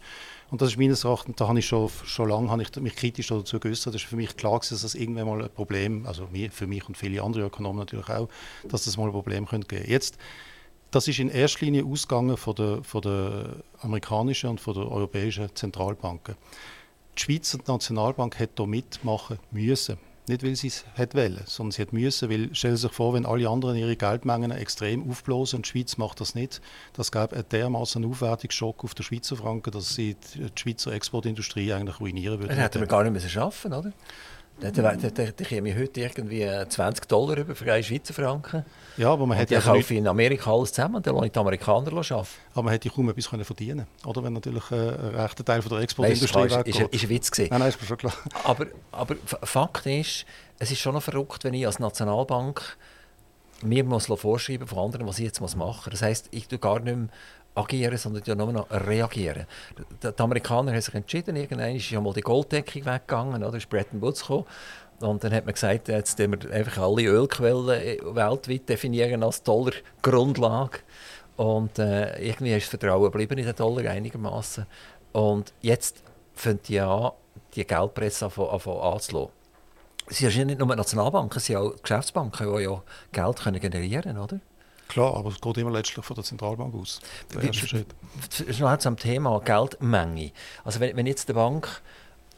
[0.51, 3.29] Und das ist meines Erachtens, da habe ich schon, schon lange habe ich mich kritisch
[3.29, 6.29] dazu geäußert, das ist für mich klar gewesen, dass das irgendwann mal ein Problem, also
[6.51, 8.29] für mich und viele andere Ökonomen natürlich auch,
[8.69, 9.91] dass das mal ein Problem könnte geben.
[9.91, 10.19] Jetzt
[10.95, 15.49] das ist in erster Linie ausgegangen von der, von der amerikanischen und von der europäischen
[15.55, 16.37] Zentralbanken.
[17.17, 19.99] Die Schweizer Nationalbank hätte hier mitmachen müssen.
[20.27, 23.13] Nicht, weil sie es hätte wollen, sondern sie hätte müssen, weil stellen Sie sich vor,
[23.13, 26.63] wenn alle anderen ihre Geldmengen extrem aufblasen und die Schweiz macht das nicht,
[26.95, 32.01] das gäbe einen dermaßen Aufwertungsschock auf den Schweizer Franken, dass sie die Schweizer Exportindustrie eigentlich
[32.01, 32.55] ruinieren würde.
[32.55, 33.93] Dann hätten wir gar nicht mehr schaffen, oder?
[34.61, 38.65] Da, da, da, da käme ich heute irgendwie 20 Dollar über für einen Schweizer Franken.
[38.97, 41.93] Ja, aber man hätte ja kaufe in Amerika alles zusammen, dann lasse ich die Amerikaner
[41.93, 42.27] arbeiten.
[42.53, 44.23] Aber man hätte kaum etwas können verdienen oder?
[44.23, 46.69] Wenn natürlich äh, ein rechter Teil von der Exportindustrie weggeht.
[46.69, 47.51] Ist, ist, ist ein Witz gewesen.
[47.51, 48.15] Nein, nein, ist schon klar.
[48.45, 50.25] Aber, aber Fakt ist,
[50.59, 52.77] es ist schon noch verrückt, wenn ich als Nationalbank
[53.63, 55.85] mir muss vorschreiben von anderen, was ich jetzt machen muss.
[55.91, 57.09] Das heisst, ich tue gar nicht mehr
[57.55, 59.47] agieren, sondern ja nur noch reagieren.
[60.03, 63.69] Die, die Amerikaner haben sich entschieden, irgendwann ist ja mal die Golddeckung weggegangen, oder ist
[63.69, 64.45] Bretton Woods gekommen.
[65.01, 70.81] Und dann hat man gesagt, jetzt wir einfach alle Ölquellen äh, weltweit definieren als Dollar-Grundlage.
[71.37, 74.67] Und äh, irgendwie ist das Vertrauen geblieben in den Dollar einigermaßen.
[75.13, 76.03] Und jetzt
[76.35, 77.13] fängt die an,
[77.55, 79.29] die Geldpresse anzulassen.
[80.07, 84.19] Es sind ja nicht nur Nationalbanken, es sind auch Geschäftsbanken, die ja Geld generieren können,
[84.19, 84.41] oder?
[84.89, 87.01] Klar, aber es geht immer letztlich von der Zentralbank aus.
[87.35, 87.87] Der erste Schritt.
[88.51, 90.33] Schnell zum Thema Geldmenge.
[90.65, 91.81] Also wenn, wenn jetzt die Bank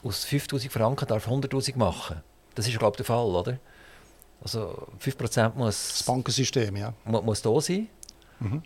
[0.02, 2.22] aus 5000 Franken darf 100'000 machen
[2.56, 3.59] das ist, glaube ich, der Fall, oder?
[4.42, 5.88] Also 5% muss...
[5.88, 6.92] Das Bankensystem, ja.
[7.04, 7.88] Muss, muss da sein.
[8.40, 8.62] Mhm.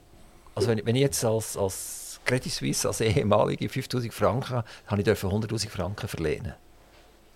[0.55, 5.07] Also wenn, wenn ich jetzt als, als Credit Suisse, als ehemalige 5000 Franken, habe ich
[5.07, 6.55] 100'000 Franken verlehnen.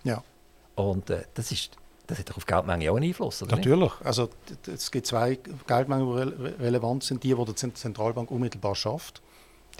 [0.04, 0.22] Ja.
[0.76, 3.92] Und äh, das ist das hat doch auf Geldmenge auch einen Einfluss, oder Natürlich.
[3.92, 4.06] Nicht?
[4.06, 4.28] Also,
[4.66, 7.22] es gibt zwei Geldmengen, die relevant sind.
[7.22, 9.22] Die, die die Zentralbank unmittelbar schafft.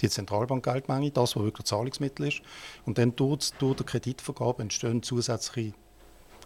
[0.01, 2.41] Die Zentralbankgeldmenge, das, was wirklich Zahlungsmittel ist.
[2.85, 5.73] Und dann durch, durch die Kreditvergabe entstehen zusätzliche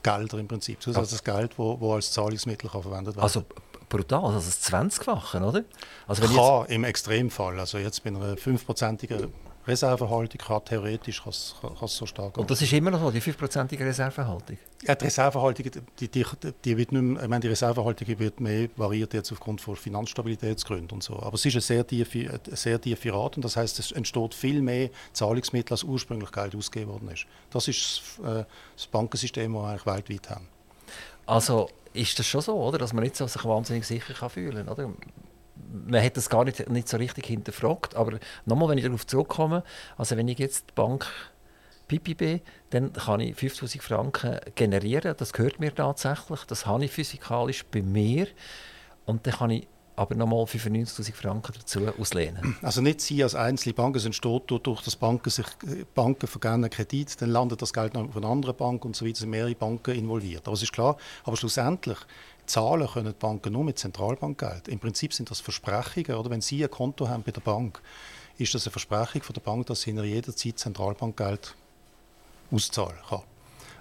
[0.03, 0.81] Gelder im Prinzip.
[0.81, 3.43] Zusätzliches also, Geld, wo, wo als Zahlungsmittel kann verwendet werden Also
[3.89, 5.63] brutal, also das 20-fache, oder?
[6.07, 7.59] Also wenn kann, im Extremfall.
[7.59, 9.31] Also jetzt bei einer 5-prozentigen
[9.69, 11.55] Reservehaltung kann theoretisch kann es
[11.95, 14.57] so stark Und das ist immer noch so, die 5%ige Reservehaltung?
[14.83, 16.25] Ja, die Reservehaltung, die, die,
[16.65, 20.95] die, wird nicht mehr, ich meine, die Reservehaltung wird mehr variiert jetzt aufgrund von Finanzstabilitätsgründen
[20.95, 21.17] und so.
[21.19, 24.33] Aber es ist eine sehr tiefe, eine sehr tiefe Rate und das heißt, es entsteht
[24.33, 27.25] viel mehr Zahlungsmittel, als ursprünglich Geld ausgegeben worden ist.
[27.49, 28.43] Das ist äh,
[28.75, 30.47] das Bankensystem, das wir eigentlich weltweit haben.
[31.25, 32.77] Also ist das schon so, oder?
[32.77, 34.95] dass man nicht so sich wahnsinnig sicher kann fühlen kann?
[35.87, 37.95] Man hat das gar nicht, nicht so richtig hinterfragt.
[37.95, 39.63] Aber nochmal, wenn ich darauf zurückkomme,
[39.97, 41.07] also wenn ich jetzt die Bank
[41.87, 45.15] Pipi bin, dann kann ich 5000 Franken generieren.
[45.17, 46.43] Das gehört mir tatsächlich.
[46.45, 48.27] Das habe ich physikalisch bei mir.
[49.05, 52.55] Und dann kann ich aber nochmal 95'000 Franken dazu auslehnen.
[52.61, 55.45] Also nicht Sie als einzelne Bank, es entsteht durch das Banken sich
[55.93, 59.17] Banken vergeben Kredit, dann landet das Geld noch auf einer anderen Bank und so weiter,
[59.17, 60.47] sind mehrere Banken involviert.
[60.47, 60.95] Aber es ist klar,
[61.25, 61.97] aber schlussendlich
[62.49, 64.67] zahlen können die Banken nur mit Zentralbankgeld.
[64.67, 66.15] Im Prinzip sind das Versprechungen.
[66.15, 67.81] Oder wenn Sie ein Konto haben bei der Bank,
[68.37, 71.55] ist das eine Versprechung von der Bank, dass sie Ihnen jederzeit Zentralbankgeld
[72.51, 73.21] auszahlen kann.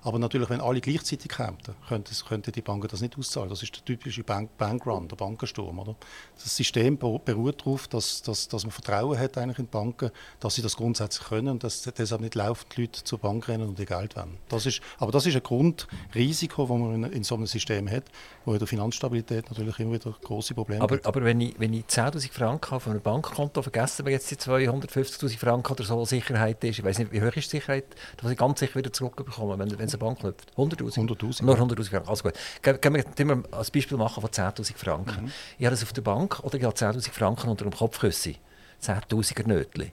[0.08, 3.50] Aber natürlich, wenn alle gleichzeitig kämen, könnte, könnte die Banken das nicht auszahlen.
[3.50, 5.80] Das ist der typische Bank Bankrun, der Bankensturm.
[5.80, 5.96] Oder?
[6.42, 10.54] Das System beruht darauf, dass, dass, dass man Vertrauen hat eigentlich in die Banken, dass
[10.54, 13.78] sie das grundsätzlich können und dass deshalb nicht laufend die Leute zur Bank rennen und
[13.78, 14.38] ihr Geld wollen.
[14.48, 18.04] Das ist, aber das ist ein Grundrisiko, das man in, in, so einem System hat,
[18.46, 21.04] wo in der Finanzstabilität natürlich immer wieder große Probleme aber, hat.
[21.04, 25.36] Aber wenn ich, wenn ich 10'000 Franken auf einem Bankkonto, vergessen wir jetzt die 250'000
[25.36, 27.84] Franken oder so Sicherheit ist, ich weiß nicht, wie hoch ist die Sicherheit,
[28.16, 30.52] dass ich ganz sicher wieder zurückbekomme, wenn, wenn es eine Bank knüpft?
[30.56, 31.08] 100'000?
[31.08, 31.44] 100'000.
[31.44, 32.34] Nur 100'000 Franken, also gut.
[32.62, 35.24] Können wir, als Beispiel machen von 10'000 Franken.
[35.24, 35.32] Mhm.
[35.58, 38.34] Ich habe das auf der Bank oder ich habe 10'000 Franken unter dem Kopfküsse.
[38.82, 39.92] 10'000er Nötchen.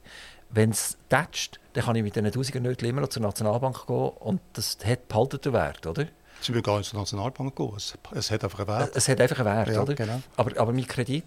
[0.49, 4.09] Wenn es tätscht, dann kann ich mit diesen 1000er Nötchen immer noch zur Nationalbank gehen
[4.09, 6.05] und das hat behalten den Wert, oder?
[6.41, 7.73] Sie müssen gar nicht zur Nationalbank gehen.
[7.75, 8.95] Es, es, hat einfach einen Wert.
[8.95, 9.95] Es hat einfach einen Wert, ja, oder?
[9.95, 10.21] Genau.
[10.37, 11.23] Aber, aber mein Kredit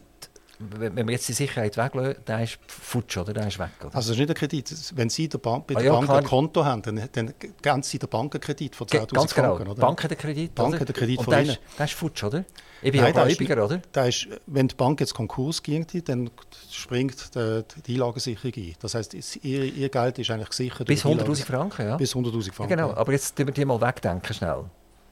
[0.58, 3.32] wenn wir jetzt die Sicherheit weglassen, dann ist futsch, oder?
[3.32, 3.94] Dann ist weg, oder?
[3.94, 4.92] Also das ist nicht ein Kredit.
[4.96, 6.18] Wenn Sie der Bank, bei Ah der ja, Bank klar.
[6.18, 9.34] ein Konto haben, dann, dann geben Sie der Bank einen Kredit von Ge- 10'000 Ganz
[9.34, 9.54] genau.
[9.56, 9.80] Franken, oder?
[9.80, 10.80] Bank hat den Kredit, Bank oder?
[10.80, 11.56] hat den Kredit Und von Ihnen.
[11.78, 12.44] der ist futsch, oder?
[12.82, 13.80] Ich bin Nein, ja Gläubiger, oder?
[13.92, 16.30] Da ist, wenn die Bank jetzt Konkurs ginge, dann
[16.70, 18.74] springt die, die Einlagensicherung ein.
[18.80, 20.86] Das heisst, es- ihr, ihr Geld ist eigentlich gesichert.
[20.86, 21.96] Bis über die 100'000 Franken, ja.
[21.96, 22.76] Bis 100'000 ja Franken.
[22.76, 24.64] genau, aber jetzt tun wir die mal wegdenken schnell.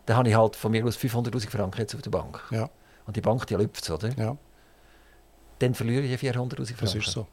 [0.07, 2.41] Dann habe ich halt von mir aus 500'000 Franken jetzt auf der Bank.
[2.51, 2.69] Ja,
[3.07, 4.11] Und die Bank, die lüpft oder?
[4.17, 4.37] ja,
[5.59, 6.77] Dann verliere ich 400'000 Franken.
[6.81, 7.27] das ist so.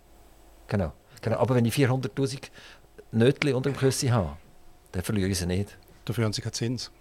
[0.67, 0.93] Genau.
[1.21, 1.38] genau.
[1.38, 2.49] Aber wenn ich 400'000
[3.12, 4.38] Nötchen unter dem Küssi habe,
[4.91, 5.77] dann verliere ich sie nicht.
[6.05, 6.91] Dafür haben Sie keinen Zins.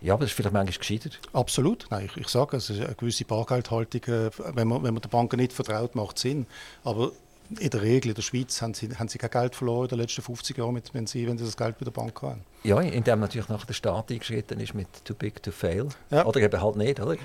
[0.00, 1.10] Ja, aber das ist vielleicht manchmal gescheiter.
[1.32, 1.86] Absolut.
[1.90, 5.10] Nein, ich, ich sage, es ist eine gewisse Bargeldhaltung, äh, wenn man, wenn man den
[5.10, 6.46] Banken nicht vertraut, macht Sinn.
[6.82, 7.12] Aber
[7.58, 9.98] in der Regel in der Schweiz haben sie, haben sie kein Geld verloren in den
[10.00, 12.42] letzten 50 Jahren, mit, wenn, sie, wenn sie das Geld bei der Bank haben.
[12.64, 15.88] Ja, indem natürlich nachher der Staat eingeschritten ist mit «too big to fail».
[16.10, 16.24] Ja.
[16.26, 17.16] Oder eben halt nicht, oder?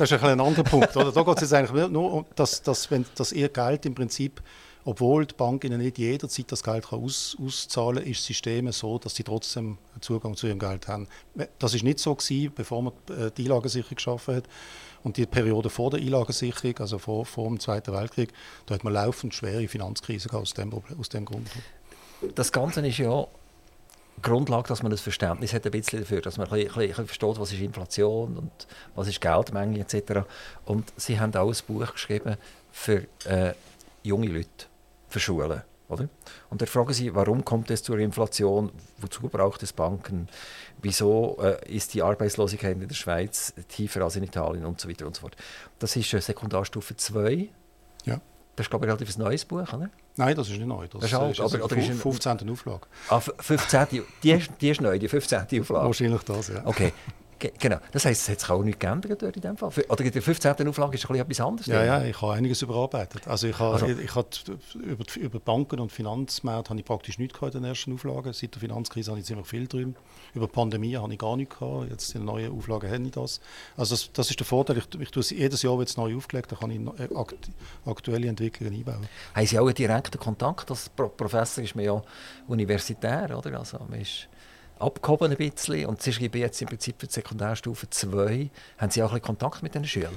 [0.00, 0.96] Das ist ein, anderer Punkt.
[0.96, 1.12] Oder?
[1.12, 4.42] Da geht es jetzt eigentlich nur um, dass, dass, wenn, dass ihr Geld im Prinzip,
[4.86, 8.72] obwohl die Bank ihnen nicht jederzeit das Geld kann aus, auszahlen kann, ist das System
[8.72, 11.06] so, dass sie trotzdem Zugang zu ihrem Geld haben.
[11.58, 14.44] Das ist nicht so gewesen, bevor man äh, die Einlagensicherung geschaffen hat.
[15.02, 18.32] Und die Periode vor der Einlagensicherung, also vor, vor dem Zweiten Weltkrieg,
[18.64, 21.46] da hat man laufend schwere Finanzkrisen aus dem, aus dem Grund.
[22.34, 23.26] Das Ganze ist ja
[24.22, 27.06] Grundlage, dass man ein Verständnis hat ein bisschen dafür, dass man ein bisschen, ein bisschen
[27.06, 30.26] versteht, was ist Inflation und was ist Geldmenge etc.
[30.64, 32.36] Und sie haben auch ein Buch geschrieben
[32.70, 33.54] für äh,
[34.02, 34.66] junge Leute,
[35.08, 35.62] für Schulen.
[35.90, 36.08] Oder?
[36.50, 38.70] Und da fragen sie, warum kommt es zur Inflation?
[38.98, 40.28] Wozu braucht es Banken?
[40.80, 45.06] Wieso äh, ist die Arbeitslosigkeit in der Schweiz tiefer als in Italien und so weiter
[45.06, 45.36] und so fort.
[45.80, 47.48] Das ist äh, Sekundarstufe 2.
[48.04, 48.20] Ja.
[48.54, 49.72] Das ist, glaube ich, ein relativ neues Buch.
[49.72, 49.90] Oder?
[50.16, 50.86] Nein, das ist nicht neu.
[50.88, 52.50] Das, Das ist alt, ist aber- aber, oder ist ein- 15.
[52.50, 52.80] Auflage.
[53.08, 54.02] Ah, f- 15.
[54.22, 55.60] Die ist, die ist neu, die 15.
[55.60, 55.86] Auflage.
[55.86, 56.62] Wahrscheinlich das, ja.
[56.64, 56.92] Okay,
[57.58, 57.78] genau.
[57.92, 59.70] Das heisst, es hat sich auch nichts geändert in dem Fall?
[59.88, 60.68] Oder in der 15.
[60.68, 61.66] Auflage ist ein bisschen etwas anderes?
[61.66, 63.26] Ja, ja, ich habe einiges überarbeitet.
[63.26, 64.28] Also ich habe, Also- ich, ich habe
[64.74, 68.32] über, die- über Banken und Finanzmärkte habe ich praktisch nichts gehabt in den ersten Auflagen.
[68.32, 69.96] Seit der Finanzkrise habe ich ziemlich viel drin.
[70.34, 71.90] Über die Pandemie habe ich gar nichts gehabt.
[71.90, 73.40] Jetzt in den neuen Auflagen habe ich das.
[73.76, 74.78] Also das, das ist der Vorteil.
[74.78, 77.50] Ich, ich tue es jedes Jahr wird es neu aufgelegt, da kann ich äh, akt,
[77.86, 79.08] aktuelle Entwicklungen einbauen.
[79.34, 80.70] Haben Sie auch einen direkten Kontakt?
[80.70, 82.02] Als Pro Professor ist man ja
[82.48, 83.58] universitär, oder?
[83.58, 84.28] Also man ist
[84.80, 85.86] abgehoben ein bisschen.
[85.86, 88.50] Und Sie schreiben jetzt im Prinzip für die Sekundarstufe 2.
[88.78, 90.14] Haben Sie auch ein Kontakt mit den Schülern?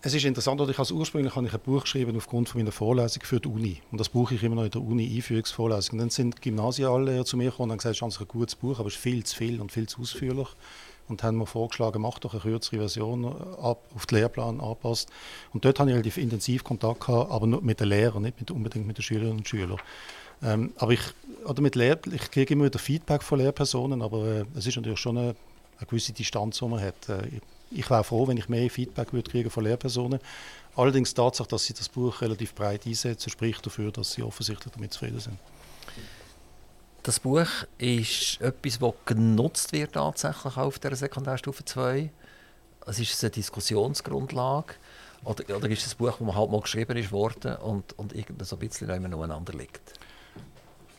[0.00, 2.70] Es ist interessant, oder ich habe ursprünglich habe ich ein Buch geschrieben aufgrund von meiner
[2.70, 3.82] Vorlesung für die Uni.
[3.90, 5.94] Und das brauche ich immer noch in der Uni Einführungsvorlesung.
[5.94, 8.78] Und dann sind Gymnasiallehrer zu mir gekommen und haben gesagt, es ist ein gutes Buch,
[8.78, 10.46] aber es ist viel zu viel und viel zu ausführlich.
[11.08, 15.10] Und haben mir vorgeschlagen, mach doch eine kürzere Version ab, auf den Lehrplan anpasst.
[15.52, 18.86] Und dort habe ich relativ intensiv Kontakt gehabt, aber nur mit den Lehrern, nicht unbedingt
[18.86, 19.80] mit den Schülerinnen und Schülern.
[20.42, 21.00] Ähm, aber ich,
[21.44, 25.00] oder mit Lehr ich kriege immer wieder Feedback von Lehrpersonen, aber äh, es ist natürlich
[25.00, 25.34] schon eine,
[25.78, 27.08] eine gewisse Distanz, die man hat.
[27.08, 30.20] Äh, ich, ich wäre froh, wenn ich mehr Feedback würde kriegen von Lehrpersonen.
[30.76, 34.72] Allerdings die Tatsache, dass sie das Buch relativ breit einsetzen, spricht dafür, dass sie offensichtlich
[34.72, 35.38] damit zufrieden sind.
[37.02, 37.48] Das Buch
[37.78, 42.10] ist etwas, das genutzt wird tatsächlich auf der Sekundarstufe 2.
[42.86, 44.74] Es ist eine Diskussionsgrundlage.
[45.24, 48.44] Oder, oder ist es ein Buch, das halt mal geschrieben ist worden und, und irgend
[48.46, 49.98] so ein bisschen nebeneinander liegt?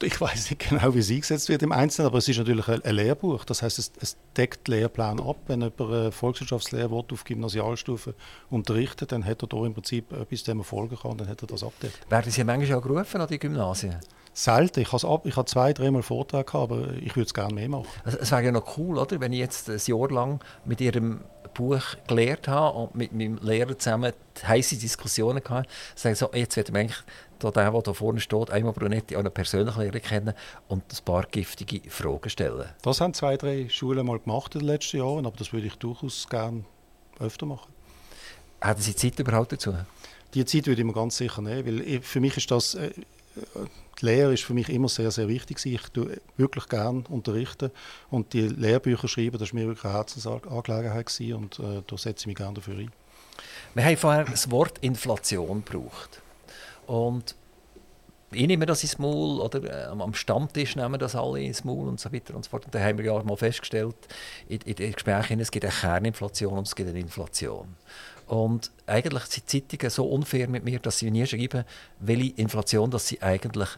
[0.02, 2.82] Ich weiß nicht genau, wie es eingesetzt wird im Einzelnen, aber es ist natürlich ein,
[2.84, 3.44] ein Lehrbuch.
[3.44, 5.38] Das heißt, es, es deckt Lehrplan ab.
[5.48, 8.14] Wenn jemand eine Volkswirtschaftslehre auf Gymnasialstufe
[8.50, 11.48] unterrichtet, dann hat er da im Prinzip etwas, dem er folgen kann, dann hat er
[11.48, 12.10] das abdeckt.
[12.10, 13.98] Werden Sie manchmal auch gerufen an die Gymnasien?
[14.34, 14.80] Selten.
[14.80, 17.88] Ich habe, ich zwei, dreimal Vortrag gehabt, aber ich würde es gerne mehr machen.
[18.06, 21.22] Es, es wäre ja noch cool, oder, wenn ich jetzt ein Jahr lang mit Ihrem
[21.54, 24.14] Buch gelehrt habe und mit meinem Lehrer zusammen
[24.48, 25.68] heiße Diskussionen hatte.
[25.96, 27.04] Sagen so, jetzt wird man eigentlich
[27.40, 30.34] da der, der da vorne steht, einmal Brunetti auch persönliche Lehrer kennen
[30.68, 32.70] und ein paar giftige Fragen stellen.
[32.82, 35.76] Das haben zwei, drei Schulen mal gemacht in den letzten Jahren, aber das würde ich
[35.76, 36.64] durchaus gerne
[37.20, 37.72] öfter machen.
[38.62, 39.74] Haben Sie Zeit überhaupt dazu?
[40.34, 42.92] Die Zeit würde ich mir ganz sicher nehmen, weil für mich ist das, äh,
[44.00, 45.66] die Lehre ist für mich immer sehr, sehr wichtig.
[45.66, 47.72] Ich tue wirklich gerne unterrichten
[48.10, 52.24] und die Lehrbücher schreiben, das war mir wirklich eine Herzensangelegenheit gewesen und äh, da setze
[52.24, 52.92] ich mich gerne dafür ein.
[53.74, 56.22] Wir haben vorher das Wort Inflation gebraucht.
[56.90, 57.36] Und
[58.32, 62.00] ich nehme das ins Maul, oder äh, am Stammtisch nehmen das alle ins Maul und
[62.00, 62.66] so weiter und so fort.
[62.66, 63.96] Und da haben wir ja mal festgestellt,
[64.48, 67.76] in, in den Gesprächen, es gibt eine Kerninflation und es gibt eine Inflation.
[68.26, 71.64] Und eigentlich sind die Zeitungen so unfair mit mir, dass sie nie schreiben,
[72.00, 73.70] welche Inflation das sie eigentlich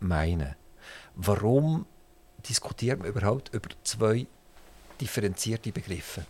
[0.00, 0.54] meinen.
[1.14, 1.86] Warum
[2.46, 4.26] diskutiert man überhaupt über zwei
[5.00, 6.26] differenzierte Begriffe?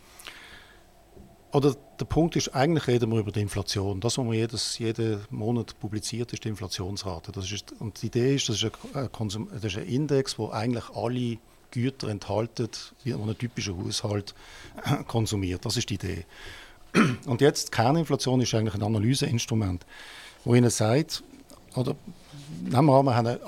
[1.53, 4.01] Oder der Punkt ist, eigentlich reden wir über die Inflation.
[4.01, 7.33] Das, was man jedes, jeden Monat publiziert, ist die Inflationsrate.
[7.33, 10.91] Das ist, und die Idee ist, das ist ein, das ist ein Index, wo eigentlich
[10.91, 11.39] alle
[11.71, 12.69] Güter enthalten,
[13.05, 14.35] die ein typischer Haushalt
[15.07, 15.65] konsumiert.
[15.65, 16.27] Das ist die Idee.
[17.27, 19.87] Und jetzt, Kerninflation ist eigentlich ein Analyseinstrument,
[20.45, 21.23] wo Ihnen sagt,
[21.75, 21.97] oder
[22.63, 23.41] nehmen wir an, wir haben einen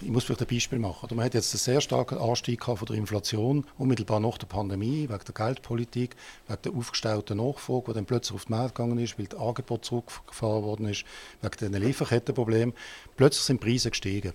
[0.00, 1.04] ich muss vielleicht ein Beispiel machen.
[1.04, 5.08] Oder man hat jetzt einen sehr starken Anstieg von der Inflation, unmittelbar nach der Pandemie,
[5.08, 6.16] wegen der Geldpolitik,
[6.48, 9.84] wegen der aufgestauten Nachfrage, die dann plötzlich auf den Markt gegangen ist, weil das Angebot
[9.84, 11.04] zurückgefahren worden ist,
[11.40, 12.74] wegen den Lieferkettenproblemen.
[13.16, 14.32] Plötzlich sind die Preise gestiegen.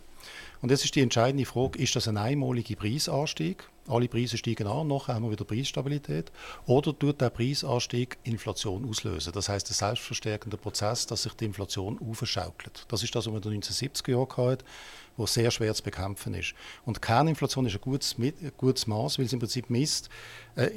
[0.62, 3.70] Und jetzt ist die entscheidende Frage, ist das ein einmaliger Preisanstieg?
[3.88, 6.32] Alle Preise steigen an, nachher haben wir wieder Preisstabilität.
[6.66, 9.32] Oder tut der Preisanstieg Inflation auslösen?
[9.32, 12.86] Das heißt, ein selbstverstärkender Prozess, dass sich die Inflation aufschaukelt.
[12.90, 14.66] Das ist das, was wir in den 1970er Jahren hatten,
[15.16, 16.54] wo sehr schwer zu bekämpfen ist.
[16.86, 20.10] Und Kerninflation ist ein gutes, ein gutes Maß, weil es im Prinzip misst,
[20.56, 20.70] äh,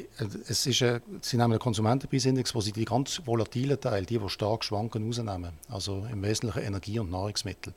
[0.48, 4.28] es ist ein, sie nehmen einen Konsumentenpreisindex, wo sie die ganz volatilen Teile, die, die
[4.28, 5.52] stark schwanken, rausnehmen.
[5.68, 7.74] Also im Wesentlichen Energie und Nahrungsmittel.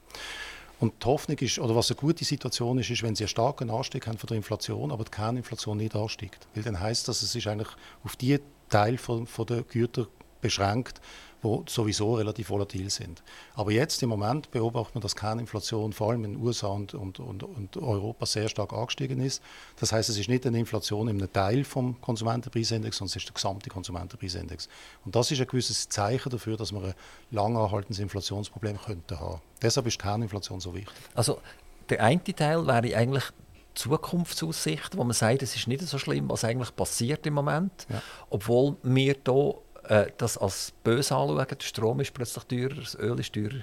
[0.84, 3.70] Und die Hoffnung ist, oder was eine gute Situation ist, ist, wenn sie einen starken
[3.70, 6.46] Anstieg haben von der Inflation, aber die Kerninflation nicht ansteigt.
[6.54, 7.70] Weil dann heißt das, es ist eigentlich
[8.04, 10.08] auf die Teil von, von der Güter
[10.42, 11.00] beschränkt,
[11.44, 13.22] die sowieso relativ volatil sind.
[13.56, 17.20] Aber jetzt im Moment beobachtet man, dass Kerninflation vor allem in den USA und, und,
[17.20, 19.42] und, und, Europa sehr stark angestiegen ist.
[19.80, 23.28] Das heißt, es ist nicht eine Inflation in einem Teil vom Konsumentenpreisindex, sondern es ist
[23.28, 24.70] der gesamte Konsumentenpreisindex.
[25.06, 26.94] Und das ist ein gewisses Zeichen dafür, dass wir ein
[27.32, 29.42] lang anhaltendes Inflationsproblem könnten haben.
[29.62, 30.94] Deshalb ist Kerninflation so wichtig.
[31.14, 31.40] Also
[31.90, 33.26] der eine Teil wäre eigentlich
[33.76, 38.02] Zukunftsaussicht, wo man sagt, es ist nicht so schlimm, was eigentlich passiert im Moment, ja.
[38.30, 39.56] obwohl wir hier
[39.90, 41.46] äh, das als böse anschauen.
[41.50, 43.62] Der Strom ist plötzlich teurer, das Öl ist teurer,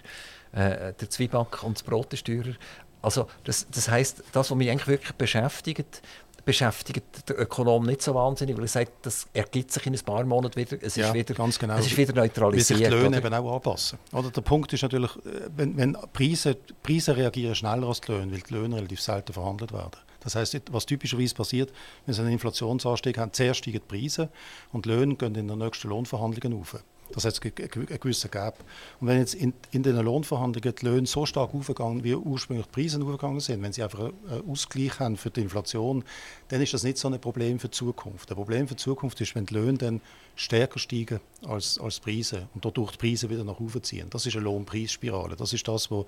[0.52, 2.54] äh, der Zwieback und das Brot ist teurer.
[3.02, 6.02] Also das, das heisst, das, was mich eigentlich wirklich beschäftigt,
[6.44, 10.24] beschäftigt der Ökonom nicht so wahnsinnig, weil er sagt, das ergibt sich in ein paar
[10.24, 10.76] Monaten wieder.
[10.80, 11.76] Es ja, ist wieder, ganz genau.
[11.76, 12.80] es ist wieder neutralisiert.
[12.80, 13.98] Wie sich die Löhne eben auch anpassen.
[14.12, 18.33] Oder der Punkt ist natürlich, äh, wenn, wenn Preise, Preise reagieren schneller als die Löhne,
[18.33, 19.96] weil die Löhne relativ selten verhandelt werden.
[20.20, 21.72] Das heißt, was typischerweise passiert,
[22.06, 24.28] wenn Sie einen Inflationsanstieg haben, zuerst steigen die Preise
[24.72, 26.76] und die Löhne gehen in den nächsten Lohnverhandlungen auf.
[27.12, 28.59] Das heißt, es einen gewissen Gap.
[29.01, 32.73] Und wenn jetzt in, in den Lohnverhandlungen die Löhne so stark aufgegangen, wie ursprünglich die
[32.73, 36.05] Preise aufgegangen sind, wenn sie einfach einen Ausgleich haben für die Inflation,
[36.49, 38.31] dann ist das nicht so ein Problem für die Zukunft.
[38.31, 40.01] Ein Problem für die Zukunft ist, wenn die Löhne dann
[40.37, 44.09] stärker steigen als, als Preise und dadurch die Preise wieder nach oben ziehen.
[44.11, 45.37] Das ist eine Lohnpreisspirale.
[45.37, 46.07] Das ist das, was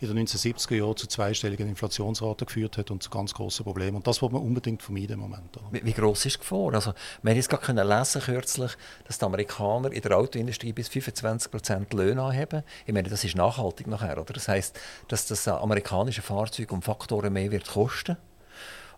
[0.00, 3.96] in den 1970er Jahren zu zweistelligen Inflationsraten geführt hat und zu ganz großen Problemen.
[3.96, 5.58] Und das wollte man unbedingt vermeiden im Moment.
[5.70, 6.74] Wie, wie groß ist die Gefahr?
[6.74, 8.72] Also, wir haben jetzt gerade lesen kürzlich,
[9.06, 10.12] dass die Amerikaner in der
[10.44, 12.62] Autoindustrie bis 25 Prozent Löhne anheben.
[12.86, 14.32] Ich meine, das ist nachhaltig nachher, oder?
[14.32, 14.78] Das heißt,
[15.08, 18.16] dass das amerikanische Fahrzeug um Faktoren mehr wird kosten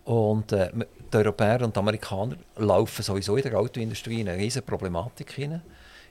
[0.05, 0.71] und äh,
[1.13, 5.63] die Europäer und die Amerikaner laufen sowieso in der Autoindustrie in eine riesige Problematik hinein,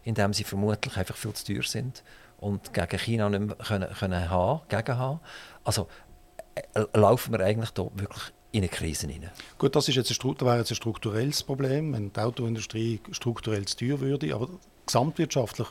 [0.03, 2.03] indem sie vermutlich einfach viel zu teuer sind
[2.37, 5.19] und gegen China nicht mehr können, können haben, gegen haben.
[5.63, 5.87] Also
[6.55, 9.31] äh, laufen wir eigentlich da wirklich in eine Krise hinein.
[9.57, 13.77] Gut, das ist jetzt ein, wäre jetzt ein strukturelles Problem, wenn die Autoindustrie strukturell zu
[13.77, 14.47] teuer würde, aber
[14.85, 15.67] gesamtwirtschaftlich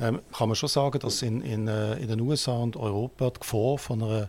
[0.00, 3.40] ähm, kann man schon sagen, dass in, in, äh, in den USA und Europa die
[3.40, 4.28] Gefahr von einer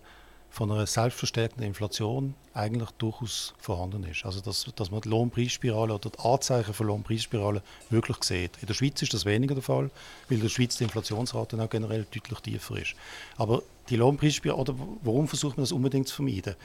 [0.50, 4.26] von einer selbstverstärkenden Inflation eigentlich durchaus vorhanden ist.
[4.26, 8.58] Also dass, dass man die Lohnpreisspirale oder die Anzeichen von Lohnpreisspirale wirklich sieht.
[8.60, 9.92] In der Schweiz ist das weniger der Fall,
[10.28, 12.96] weil in der Schweiz die Inflationsrate auch generell deutlich tiefer ist.
[13.38, 16.56] Aber die Lohnpreisspirale, oder warum versucht man das unbedingt zu vermeiden?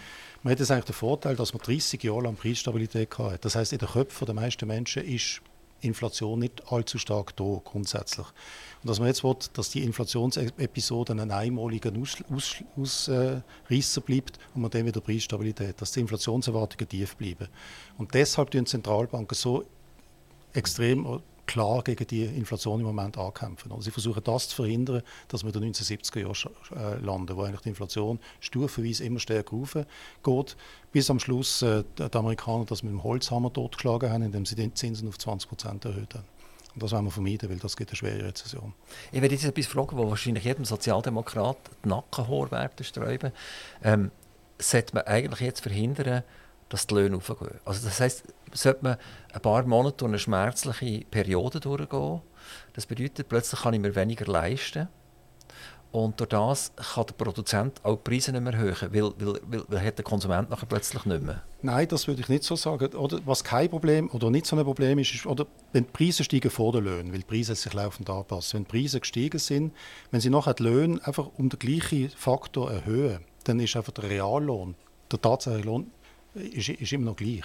[0.43, 3.45] Man hat jetzt eigentlich den Vorteil, dass man 30 Jahre lang Preisstabilität hat.
[3.45, 5.41] Das heißt, in den Köpfen der meisten Menschen ist
[5.87, 8.27] Inflation nicht allzu stark da, grundsätzlich.
[8.83, 13.41] Und dass man jetzt will, dass die Inflationsepisode ein einmaliger Ausreißer Aus, Aus, äh,
[14.01, 17.49] bleibt und man dann wieder Preisstabilität, dass die Inflationserwartungen tief bleiben.
[17.99, 19.65] Und deshalb tun Zentralbanken so
[20.53, 23.71] extrem klar gegen die Inflation im Moment ankämpfen.
[23.73, 27.43] Also sie versuchen das zu verhindern, dass wir in den 1970er Jahren äh, landen, wo
[27.43, 30.57] eigentlich die Inflation stufenweise immer stärker raufgeht,
[30.93, 34.73] bis am Schluss äh, die Amerikaner das mit dem Holzhammer totgeschlagen haben, indem sie die
[34.75, 36.25] Zinsen auf 20 Prozent erhöht haben.
[36.75, 38.75] Und das wollen wir vermeiden, weil das gibt eine schwere Rezession.
[39.13, 43.33] Ich werde jetzt etwas fragen, wo wahrscheinlich jedem Sozialdemokrat die Nackenhaarwerte sträuben.
[43.83, 44.11] Ähm,
[44.59, 46.25] sollte man eigentlich jetzt verhindern,
[46.69, 47.61] dass die Löhne aufgehen?
[47.65, 48.97] Also das heisst, sollte man
[49.33, 52.23] ein paar Monate durch eine schmerzliche Periode durchgehen.
[52.73, 54.89] Das bedeutet, plötzlich kann ich mir weniger leisten.
[55.95, 59.65] Und durch das kann der Produzent auch die Preise nicht mehr erhöhen, weil, weil, weil,
[59.69, 61.45] weil hat der Konsument nachher plötzlich nicht mehr.
[61.63, 62.93] Nein, das würde ich nicht so sagen.
[62.97, 66.25] Oder was kein Problem oder nicht so ein Problem ist, ist oder wenn die Preise
[66.25, 68.59] steigen vor den Löhnen, weil die Preise sich laufend anpassen.
[68.59, 69.73] Wenn die Preise gestiegen sind,
[70.11, 74.11] wenn sie nachher die Löhne einfach um den gleichen Faktor erhöhen, dann ist einfach der
[74.11, 74.75] Reallohn,
[75.13, 75.93] der tatsächliche Lohn,
[76.35, 77.45] ist, ist immer noch gleich.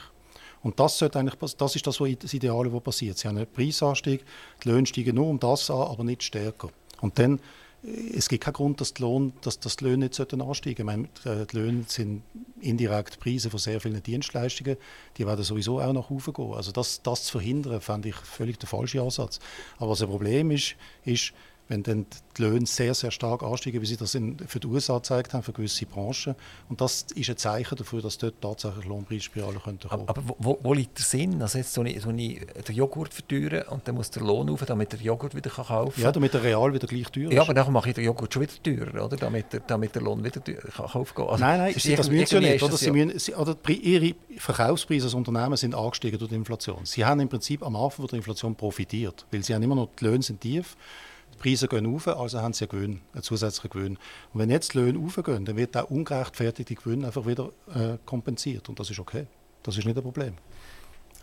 [0.61, 3.17] Und das, sollte eigentlich, das ist das, was das Ideale, was passiert.
[3.17, 4.25] Sie haben einen Preisanstieg,
[4.63, 6.69] die Löhne steigen nur um das an, aber nicht stärker.
[7.01, 7.39] Und dann
[7.81, 10.69] es gibt keinen Grund, dass die, Lohn, dass, dass die Löhne nicht ansteigen sollten.
[10.69, 12.23] Ich meine, die Löhne sind
[12.59, 14.75] indirekt Preise von sehr vielen Dienstleistungen.
[15.17, 16.53] Die werden sowieso auch nach oben gehen.
[16.53, 19.39] Also das, das zu verhindern, fände ich völlig der falsche Ansatz.
[19.77, 21.31] Aber was ein Problem ist, ist,
[21.69, 24.95] wenn dann die Löhne sehr, sehr stark ansteigen, wie sie das in, für die USA
[24.95, 26.35] gezeigt haben, für gewisse Branchen.
[26.67, 29.91] Und das ist ein Zeichen dafür, dass dort tatsächlich Lohnpreisspirale kommen könnte.
[29.91, 31.39] Aber, aber wo, wo, liegt der Sinn?
[31.41, 34.65] Also jetzt so ich, so ich den Joghurt verteuern und dann muss der Lohn auf,
[34.65, 36.03] damit der Joghurt wieder kaufen kann?
[36.03, 37.33] Ja, damit der Real wieder gleich teuer ist.
[37.33, 39.17] Ja, aber dann mache ich den Joghurt schon wieder teurer, oder?
[39.17, 42.25] Damit, der, damit der Lohn wieder teuer kann aufgehen also, Nein, nein, das, das müssen
[42.25, 42.63] sie nicht.
[42.63, 42.77] Oder?
[42.77, 46.79] Sie müssen, oder ihre Verkaufspreise als Unternehmen sind angestiegen durch die Inflation.
[46.85, 49.89] Sie haben im Prinzip am Anfang von der Inflation profitiert, weil sie haben immer noch
[49.99, 50.75] die Löhne sind tief
[51.39, 53.97] Preise gehen auf, also haben sie einen Gewinn, einen zusätzlichen Gewinn.
[54.33, 58.69] Und wenn jetzt die Löhne aufgehen, dann wird der ungerechtfertigte Gewinn einfach wieder äh, kompensiert.
[58.69, 59.25] Und das ist okay.
[59.63, 60.33] Das ist nicht ein Problem.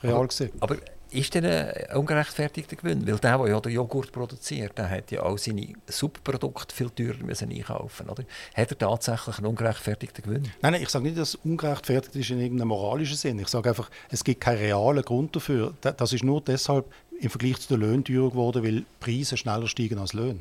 [0.02, 0.50] Real aber, gesehen.
[0.60, 0.76] Aber
[1.10, 3.06] ist denn ein ungerechtfertigter Gewinn?
[3.06, 7.24] Weil der, der ja den Joghurt produziert, der hat ja auch seine Subprodukte viel teurer
[7.24, 8.24] müssen einkaufen oder?
[8.54, 10.42] Hat er tatsächlich einen ungerechtfertigten Gewinn?
[10.62, 13.38] Nein, nein ich sage nicht, dass es ungerechtfertigt ist in irgendeinem moralischen Sinn.
[13.38, 15.74] Ich sage einfach, es gibt keinen realen Grund dafür.
[15.80, 16.86] Das ist nur deshalb
[17.20, 20.40] im Vergleich zu den Löhnen teurer geworden, weil Preise schneller steigen als Löhne.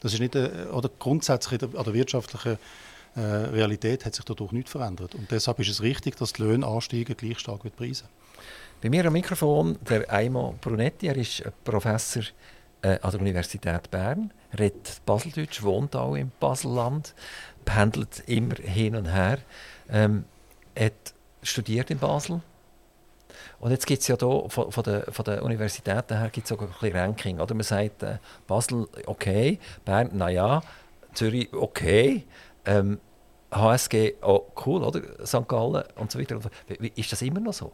[0.00, 2.58] Das ist nicht, oder grundsätzlich an der wirtschaftlichen
[3.16, 5.14] äh, Realität hat sich dadurch nichts verändert.
[5.14, 8.04] Und deshalb ist es richtig, dass die Löhne ansteigen gleich stark wie die Preise.
[8.80, 12.22] Bei mir am Mikrofon der Aimo Brunetti, er ist Professor
[12.82, 17.12] äh, an der Universität Bern, redet Baseldeutsch, wohnt auch im Baselland,
[17.64, 19.38] pendelt immer hin und her,
[19.90, 20.26] ähm,
[20.78, 21.12] hat
[21.42, 22.40] studiert in Basel,
[23.58, 26.60] und jetzt gibt es ja hier von, von, der, von der Universität her gibt's auch
[26.60, 27.40] ein bisschen Ranking.
[27.40, 27.54] Oder?
[27.54, 30.62] Man sagt, äh, Basel okay, Bern naja,
[31.14, 32.24] Zürich okay,
[32.64, 33.00] ähm,
[33.50, 35.26] HSG oh, cool, oder?
[35.26, 35.48] St.
[35.48, 36.38] Gallen und so weiter.
[36.94, 37.72] Ist das immer noch so?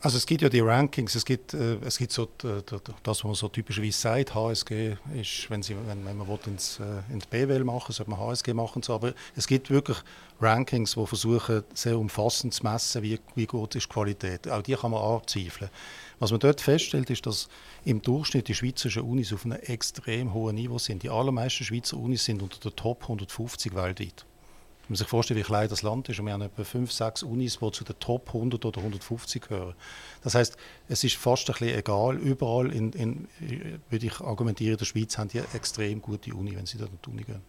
[0.00, 3.34] Also es gibt ja die Rankings, es gibt, äh, es gibt so das, was man
[3.34, 7.92] so typischerweise sagt, HSG ist, wenn, sie, wenn, wenn man ins, äh, ins BWL machen
[7.92, 8.84] sollte man HSG machen.
[8.84, 8.94] So.
[8.94, 9.98] Aber es gibt wirklich
[10.40, 14.48] Rankings, die versuchen, sehr umfassend zu messen, wie, wie gut ist die Qualität.
[14.48, 15.68] Auch die kann man anzweifeln.
[16.20, 17.48] Was man dort feststellt, ist, dass
[17.84, 21.02] im Durchschnitt die schweizerischen Unis auf einem extrem hohen Niveau sind.
[21.02, 24.24] Die allermeisten Schweizer Unis sind unter den Top 150 weltweit.
[24.88, 27.58] Man sich vorstellt, wie klein das Land ist, und wir haben etwa fünf, sechs Unis,
[27.58, 29.74] die zu den Top 100 oder 150 gehören.
[30.22, 30.56] Das heißt,
[30.88, 32.16] es ist fast ein bisschen egal.
[32.16, 33.28] Überall, in, in,
[33.90, 36.90] würde ich argumentieren, in der Schweiz haben die eine extrem gute Uni, wenn sie dort
[36.90, 37.42] in die Uni gehen.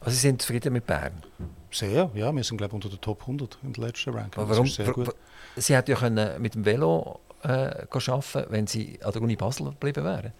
[0.00, 1.22] Also Sie sind zufrieden mit Bern?
[1.70, 2.34] Sehr, ja.
[2.34, 4.42] Wir sind, glaube ich, unter den Top 100 in der letzten Ranking.
[4.42, 4.66] Aber warum?
[4.66, 9.66] Sie hätten ja können mit dem Velo äh, arbeiten wenn Sie an der Uni Basel
[9.66, 10.32] geblieben wären.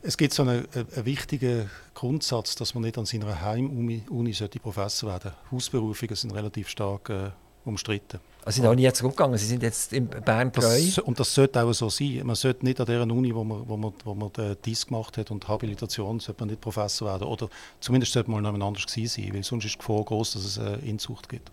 [0.00, 5.10] Es gibt so einen, einen, wichtigen Grundsatz, dass man nicht an seiner Heimuni Uni Professor
[5.10, 5.36] werden sollte.
[5.50, 7.30] Hausberufungen sind relativ stark äh,
[7.64, 8.20] umstritten.
[8.44, 10.62] Also Sie sind auch nie zurückgegangen, Sie sind jetzt in Bern treu?
[10.62, 12.22] Das, und das sollte auch so sein.
[12.24, 14.30] Man sollte nicht an der Uni, wo man, wo man, wo man
[14.64, 17.26] Dies gemacht hat und Habilitation, sollte man nicht Professor werden.
[17.26, 17.48] Oder
[17.80, 20.58] zumindest sollte man noch anders gewesen sein, weil sonst ist die Gefahr groß, dass es
[20.58, 21.50] eine Inzucht gibt.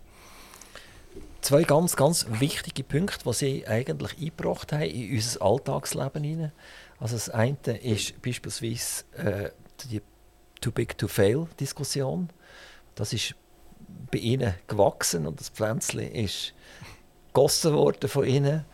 [1.42, 6.52] Zwei ganz, ganz wichtige Punkte, die Sie eigentlich eingebracht haben in unser Alltagsleben hinein.
[6.98, 9.50] Also das eine ist beispielsweise äh,
[9.84, 10.00] die
[10.60, 12.30] Too Big to Fail Diskussion.
[12.94, 13.34] Das ist
[14.10, 16.54] bei ihnen gewachsen und das Pflänzchen ist
[17.28, 18.64] gegossen worden von ihnen.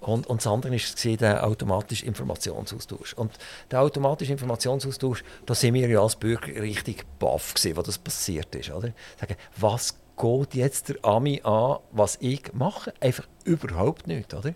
[0.00, 3.14] Und, und das andere ist der automatische Informationsaustausch.
[3.14, 3.32] Und
[3.70, 8.54] der automatische Informationsaustausch, da sind wir ja als Bürger richtig baff gewesen, was das passiert
[8.54, 8.70] ist.
[8.70, 8.92] Oder?
[9.18, 12.92] Sagen, was geht jetzt der Ami an, was ich mache?
[13.00, 14.54] Einfach überhaupt nicht, oder?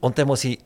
[0.00, 0.58] Und dann muss ich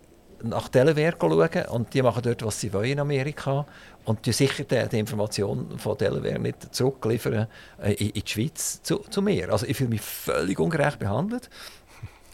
[0.42, 3.66] nach Delaware schauen und die machen dort, was sie wollen in Amerika
[4.04, 7.46] und die sicher die, die Informationen von Delaware nicht zurückliefern
[7.82, 9.50] äh, in, in, die Schweiz zu, zu mir.
[9.52, 11.50] Also ich fühle mich völlig ungerecht behandelt.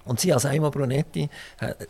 [0.04, 1.30] Und sie als Einmal Brunetti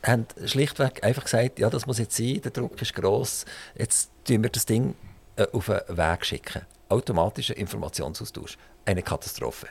[0.05, 3.45] haben schlichtweg einfach gesagt, ja, das muss jetzt sein, der Druck ist gross,
[3.77, 4.95] jetzt tun wir das Ding
[5.37, 6.63] äh, auf den Weg schicken.
[6.89, 8.57] Automatischer Informationsaustausch.
[8.85, 9.67] Eine Katastrophe.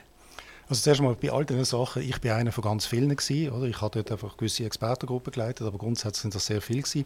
[0.70, 3.66] Also zuerst mal bei all diesen Sachen, ich bin einer von ganz vielen gewesen, oder?
[3.68, 7.06] Ich habe dort einfach gewisse Expertengruppen geleitet, aber grundsätzlich sind das sehr viele gewesen.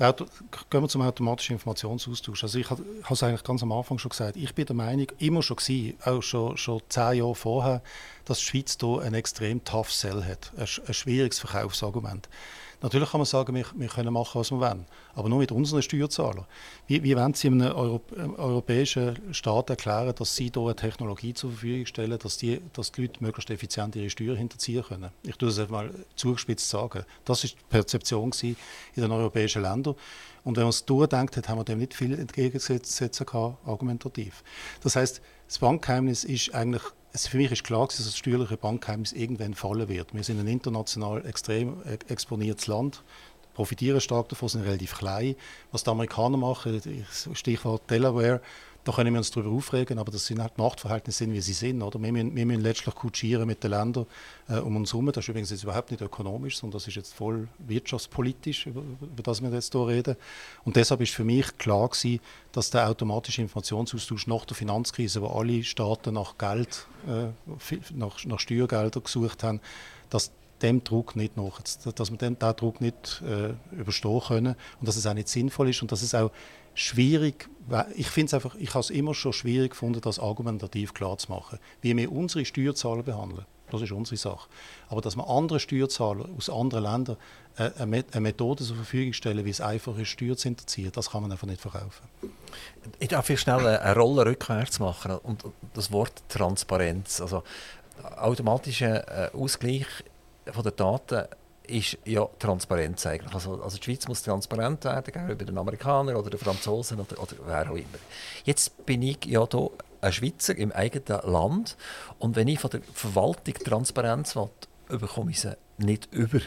[0.00, 0.26] Auto,
[0.70, 2.42] gehen wir zum automatischen Informationsaustausch.
[2.42, 5.42] Also ich habe es eigentlich ganz am Anfang schon gesagt, ich bin der Meinung, immer
[5.42, 7.82] schon gewesen, auch schon, schon zehn Jahre vorher,
[8.24, 12.28] dass die Schweiz hier ein extrem tough Sell hat, ein, ein schwieriges Verkaufsargument.
[12.82, 15.82] Natürlich kann man sagen, wir, wir können machen, was wir wollen, aber nur mit unseren
[15.82, 16.44] Steuerzahlern.
[16.88, 21.50] Wie, wie wollen Sie einem Europ europäischen Staat erklären, dass Sie hier eine Technologie zur
[21.50, 25.10] Verfügung stellen, dass die, dass die Leute möglichst effizient ihre Steuern hinterziehen können?
[25.22, 27.04] Ich tue das einmal zugespitzt sagen.
[27.24, 28.56] Das ist die Perzeption in
[28.96, 29.94] den europäischen Ländern.
[30.44, 34.42] Und wenn man es durchdenkt hat, haben wir dem nicht viel entgegensetzen können, argumentativ.
[34.82, 39.12] Das heißt, das Bankgeheimnis ist eigentlich es für mich ist klar, dass das steuerliche Bankgeheimnis
[39.12, 40.14] irgendwann fallen wird.
[40.14, 43.02] Wir sind ein international extrem exponiertes Land.
[43.54, 45.36] profitieren stark davon, sind relativ klein.
[45.72, 46.80] Was die Amerikaner machen,
[47.34, 48.40] Stichwort Delaware,
[48.84, 51.82] da können wir uns darüber aufregen, aber das sind halt Machtverhältnisse, wie sie sind.
[51.82, 52.02] Oder?
[52.02, 54.06] Wir, müssen, wir müssen letztlich kutschieren mit den Ländern
[54.48, 55.06] äh, um uns herum.
[55.06, 59.22] Das ist übrigens jetzt überhaupt nicht ökonomisch, sondern das ist jetzt voll wirtschaftspolitisch, über, über
[59.22, 60.16] das wir jetzt hier reden.
[60.64, 62.20] Und deshalb ist für mich klar gewesen,
[62.50, 67.28] dass der automatische Informationsaustausch nach der Finanzkrise, wo alle Staaten nach Geld, äh,
[67.94, 69.60] nach, nach Steuergeldern gesucht haben,
[70.10, 74.88] dass dem Druck nicht nach, dass wir den, den Druck nicht äh, überstehen können und
[74.88, 76.30] dass es auch nicht sinnvoll ist und dass es auch
[76.74, 77.48] schwierig,
[77.94, 81.30] ich finde es einfach, ich habe es immer schon schwierig gefunden, das argumentativ klar zu
[81.30, 83.46] machen, wie wir unsere Steuerzahler behandeln.
[83.70, 84.48] Das ist unsere Sache.
[84.90, 87.16] Aber dass wir andere Steuerzahler aus anderen Ländern
[87.56, 91.22] äh, eine Methode zur Verfügung stellen, wie es einfach ist, Steuer zu hinterziehen, das kann
[91.22, 92.06] man einfach nicht verkaufen.
[92.98, 97.22] Ich darf hier schnell eine Rolle rückwärts machen und das Wort Transparenz.
[97.22, 97.44] Also
[98.16, 99.86] automatischer äh, Ausgleich
[100.52, 101.24] von den Daten
[101.72, 103.34] ist ja Transparenz eigentlich.
[103.34, 107.32] Also, also die Schweiz muss transparent werden gegenüber den Amerikanern oder den Franzosen oder, oder
[107.46, 107.98] wer auch immer.
[108.44, 109.70] Jetzt bin ich ja hier
[110.00, 111.76] ein Schweizer im eigenen Land
[112.18, 114.50] und wenn ich von der Verwaltung Transparenz will,
[114.88, 116.40] bekomme ich sie nicht über.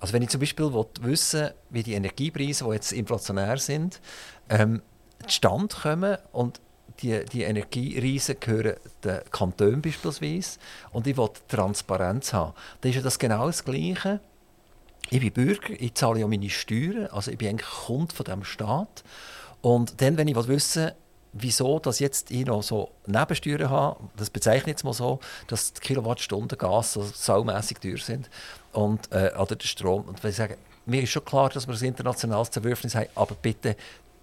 [0.00, 4.00] Also wenn ich zum Beispiel will wissen wie die Energiepreise, die jetzt inflationär sind,
[4.50, 4.82] ähm,
[5.26, 6.60] zustande kommen und
[7.00, 10.58] die, die Energiereisen gehören den Kantonen beispielsweise
[10.92, 14.20] und ich will Transparenz haben, dann ist ja das genau das Gleiche.
[15.10, 18.44] Ich bin Bürger, ich zahle ja meine Steuern, also ich bin eigentlich Kunde von diesem
[18.44, 19.04] Staat.
[19.60, 20.92] Und dann, wenn ich wissen
[21.34, 25.72] wieso dass jetzt ich noch so Nebensteuern habe, das bezeichne ich jetzt mal so, dass
[25.72, 28.30] die Kilowattstunden Gas so saumässig teuer sind
[28.72, 30.04] und, äh, oder der Strom.
[30.04, 33.34] Und wenn ich sage, mir ist schon klar, dass wir ein internationales Zerwürfnis haben, aber
[33.34, 33.76] bitte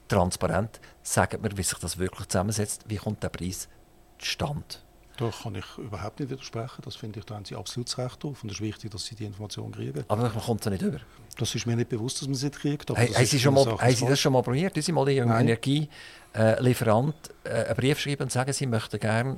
[0.08, 3.68] transparent, sagt mir, wie sich das wirklich zusammensetzt, wie kommt der Preis
[4.18, 4.64] zustande?
[5.22, 6.82] Da kann ich überhaupt nicht widersprechen.
[6.84, 8.42] Das finde ich, da haben Sie absolut recht drauf.
[8.42, 10.04] Und es ist wichtig, dass Sie die Information kriegen.
[10.08, 11.00] Aber man kommt da nicht über.
[11.38, 12.90] Das ist mir nicht bewusst, dass man sie kriegt.
[12.90, 14.74] Aber hey, haben Sie, schon mal, haben Sie das schon mal probiert?
[14.82, 19.38] Sie mal Ihrem Energielieferant äh, einen Brief schreiben und sagen, Sie möchten gerne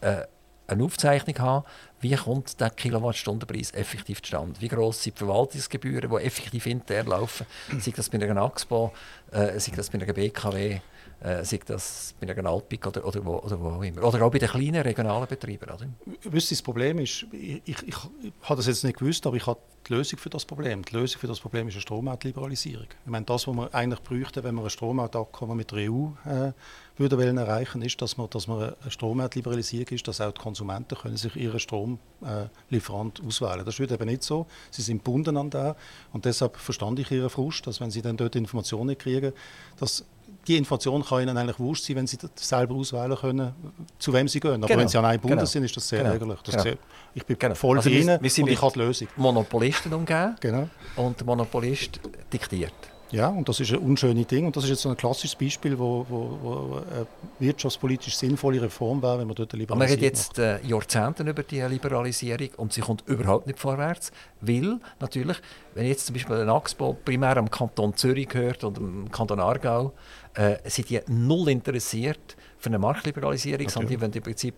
[0.00, 0.22] äh,
[0.68, 1.66] eine Aufzeichnung haben,
[2.00, 4.60] wie kommt der Kilowattstundenpreis effektiv zustande?
[4.60, 7.46] Wie gross sind die Verwaltungsgebühren, die effektiv intern laufen?
[7.78, 8.92] sei das bei einer AXPO,
[9.32, 10.80] äh, sei das bei einer BKW,
[11.20, 14.02] äh, sei das bei einer Alpic oder, oder, wo, oder wo auch immer.
[14.04, 15.64] Oder auch bei den kleinen regionalen Betrieben.
[15.64, 15.86] Oder?
[16.24, 17.96] Wisst das Problem ist, ich, ich, ich,
[18.42, 20.84] habe das jetzt nicht gewusst, aber ich habe die Lösung für das Problem.
[20.84, 22.86] Die Lösung für das Problem ist eine Strommarktliberalisierung.
[23.04, 26.52] Ich meine, das, was wir eigentlich bräuchten, wenn wir ein Strommarktabkommen mit der EU äh,
[26.98, 30.96] würden wollen erreichen, ist, dass man, dass man eine Strommarktliberalisierung ist, dass auch die Konsumenten
[30.96, 33.64] können sich ihren Stromlieferant äh, auswählen.
[33.64, 34.46] Das ist eben nicht so.
[34.70, 35.76] Sie sind gebunden an da
[36.12, 39.32] und deshalb verstand ich ihren Frust, dass wenn sie dann dort Informationen kriegen,
[39.78, 40.04] dass
[40.46, 43.52] die Information kann ihnen eigentlich wurscht sein, wenn sie selber auswählen können,
[43.98, 44.54] zu wem sie gehen.
[44.54, 44.80] Aber genau.
[44.80, 45.46] wenn sie an einem Bundes genau.
[45.46, 46.12] sind, ist das sehr genau.
[46.12, 46.38] ärgerlich.
[46.42, 46.62] Das genau.
[46.62, 46.76] sehr,
[47.14, 47.54] ich bin genau.
[47.54, 49.08] voll also ihnen wir, wir und ich habe die Lösung.
[49.16, 50.68] Monopolisten umgeben genau.
[50.96, 52.00] und der Monopolist
[52.32, 52.72] diktiert.
[53.12, 54.46] Ja, und das ist ein unschönes Ding.
[54.46, 57.06] Und das ist jetzt so ein klassisches Beispiel, wo, wo, wo eine
[57.38, 61.42] wirtschaftspolitisch sinnvolle Reform wäre, wenn man dort eine Liberalisierung wir reden jetzt äh, Jahrzehnte über
[61.42, 65.36] die Liberalisierung und sie kommt überhaupt nicht vorwärts, weil natürlich,
[65.74, 69.92] wenn jetzt zum Beispiel ein Axpo primär am Kanton Zürich gehört oder am Kanton Aargau,
[70.34, 74.54] äh, sind die null interessiert für eine Marktliberalisierung, sondern die wollen im Prinzip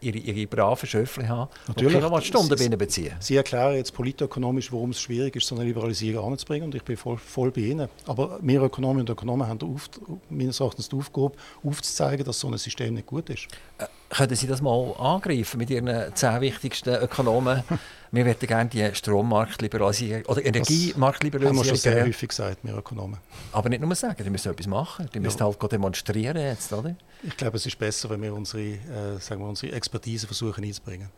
[0.00, 1.94] ihre, ihre braven Schöffel haben Natürlich.
[1.94, 3.14] und Kilowattstunden Sie, beziehen.
[3.20, 6.96] Sie erklären jetzt politökonomisch, warum es schwierig ist, so eine Liberalisierung anzubringen und ich bin
[6.96, 7.88] voll, voll bei Ihnen.
[8.06, 9.88] Aber wir Ökonomen und Ökonomen haben auf,
[10.28, 11.32] meines Erachtens die Aufgabe,
[11.64, 13.48] aufzuzeigen, dass so ein System nicht gut ist.
[13.78, 17.62] Äh, können Sie das mal angreifen mit Ihren zehn wichtigsten Ökonomen?
[18.12, 21.56] wir möchten gerne die Strommarktliberalisierung oder Energiemarktliberalisierung.
[21.56, 23.18] Das haben wir schon sehr häufig gesagt, wir Ökonomen.
[23.52, 25.08] Aber nicht nur sagen, die müssen etwas machen.
[25.14, 25.44] Die müssen ja.
[25.44, 26.96] halt demonstrieren jetzt, oder?
[27.22, 31.08] Ich glaube, es ist besser, wenn wir unsere, äh, sagen wir, unsere Expertise versuchen einzubringen.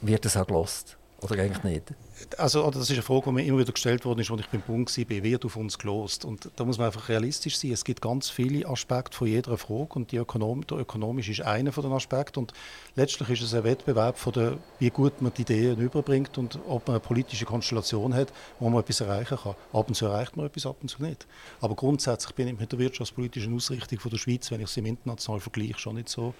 [0.00, 0.96] Wird das auch gelost?
[1.22, 1.94] Oder eigentlich nicht?
[2.36, 4.60] Also, das ist eine Frage, die mir immer wieder gestellt worden ist, als ich beim
[4.60, 6.24] Bund war, wird auf uns gelost?
[6.24, 7.70] Und da muss man einfach realistisch sein.
[7.70, 11.84] Es gibt ganz viele Aspekte von jeder Frage und Ökonom der ökonomisch ist einer von
[11.84, 12.40] den Aspekten.
[12.40, 12.52] Und
[12.96, 16.88] letztlich ist es ein Wettbewerb von der, wie gut man die Ideen überbringt und ob
[16.88, 19.54] man eine politische Konstellation hat, wo man etwas erreichen kann.
[19.72, 21.26] Ab und zu erreicht man etwas, ab und zu nicht.
[21.60, 24.86] Aber grundsätzlich bin ich mit der wirtschaftspolitischen Ausrichtung von der Schweiz, wenn ich sie im
[24.86, 26.34] internationalen Vergleich, schon nicht so,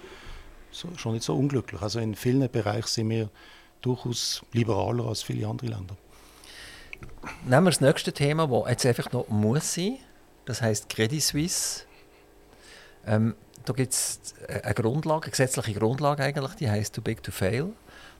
[0.72, 1.80] so, schon nicht so unglücklich.
[1.82, 3.30] Also in vielen Bereichen sind wir
[3.82, 5.96] durchaus liberaler als viele andere Länder.
[7.44, 9.98] Nehmen wir das nächste Thema, das jetzt einfach noch muss sein.
[10.44, 11.82] Das heißt Credit Suisse.
[13.06, 17.30] Ähm, da gibt es eine Grundlage, eine gesetzliche Grundlage eigentlich, die heißt Too Big to
[17.30, 17.72] Fail.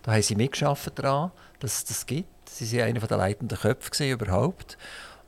[0.03, 2.49] Da haben sie mitgeschafft daran, dass es das gibt.
[2.49, 4.77] Sie waren einer der leitenden Köpfe überhaupt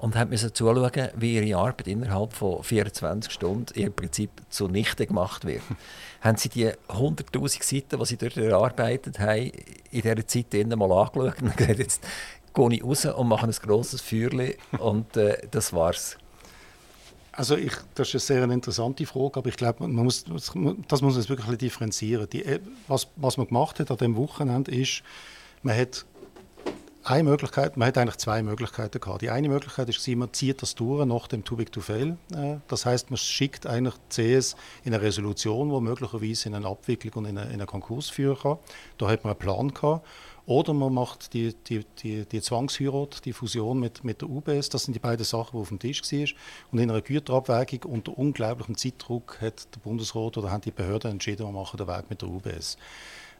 [0.04, 5.46] und haben müssen zuschauen, wie ihre Arbeit innerhalb von 24 Stunden im Prinzip zunichte gemacht
[5.46, 5.62] wird.
[6.20, 9.50] haben sie die 100'000 Seiten, die sie dort erarbeitet haben,
[9.90, 12.04] in dieser Zeit mal angeschaut und gesagt, jetzt
[12.52, 16.18] gehe ich raus und mache ein grosses Feuerchen und äh, das war's.
[17.32, 21.14] Also ich, das ist eine sehr interessante Frage, aber ich glaube, man muss, das muss
[21.16, 22.28] man wirklich differenzieren.
[22.28, 25.02] Die, äh, was, was man gemacht hat an dem Wochenende ist,
[25.62, 26.04] man hat
[27.04, 29.22] eine Möglichkeit, man hat eigentlich zwei Möglichkeiten gehabt.
[29.22, 32.16] Die eine Möglichkeit ist, man zieht das durch nach dem Too Big to Fail.
[32.34, 37.24] Äh, das heißt, man schickt eigentlich CS in eine Resolution, wo möglicherweise in eine Abwicklung
[37.24, 38.58] und in einen Konkurs führen kann.
[38.98, 40.06] Da hat man einen Plan gehabt.
[40.46, 44.68] Oder man macht die, die, die, die Zwangsheirat, die Fusion mit, mit der UBS.
[44.68, 46.28] Das sind die beiden Sachen, die auf dem Tisch waren.
[46.70, 51.46] Und in einer Güterabwägung unter unglaublichem Zeitdruck hat der Bundesrat oder haben die Behörden entschieden,
[51.46, 52.76] wir machen den Weg mit der UBS.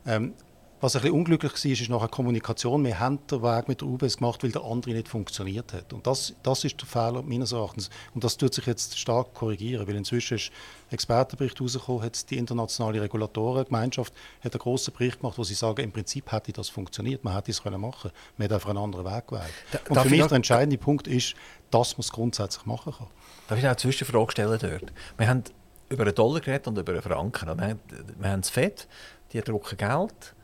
[0.06, 0.32] Ähm,
[0.80, 2.84] was ein bisschen unglücklich war, ist nachher Kommunikation.
[2.84, 5.92] Wir haben den Weg mit der UBS gemacht, weil der andere nicht funktioniert hat.
[5.92, 7.88] Und das, das ist der Fehler meines Erachtens.
[8.14, 10.50] Und das tut sich jetzt stark korrigieren, weil inzwischen ist
[10.90, 14.12] ein Expertenbericht herausgekommen, hat die internationale Regulatorengemeinschaft
[14.42, 17.50] hat einen grossen Bericht gemacht, wo sie sagen, im Prinzip hätte das funktioniert, man hätte
[17.50, 19.54] es können machen Man hat einfach einen anderen Weg gewählt.
[19.72, 21.34] Da, Und für mich der entscheidende Punkt ist,
[21.70, 23.06] dass man es grundsätzlich machen kann.
[23.48, 24.92] Darf ich eine Zwischenfrage stellen dort?
[25.16, 25.44] Wir haben
[25.88, 27.58] über einen Dollar geredet und über einen Franken.
[27.58, 27.80] Wir haben,
[28.18, 28.86] wir haben das FED,
[29.32, 30.34] die drucken Geld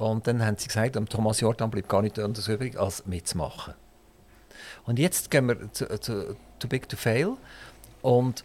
[0.00, 3.74] und dann haben sie gesagt, am Thomas Jordan bleibt gar nicht anders übrig, als mitzumachen.
[4.84, 7.36] Und jetzt gehen wir zu, zu Too Big to Fail
[8.02, 8.44] und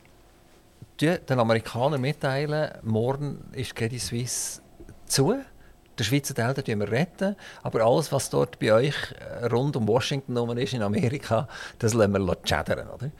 [1.01, 4.61] den Amerikanern mitteilen, morgen ist Credit Suisse
[5.05, 5.35] zu.
[5.97, 8.95] Der Schweizer Teil den wir retten, aber alles, was dort bei euch
[9.49, 11.47] rund um Washington ist in Amerika,
[11.79, 12.89] das lassen wir schädern.
[12.89, 13.11] Oder?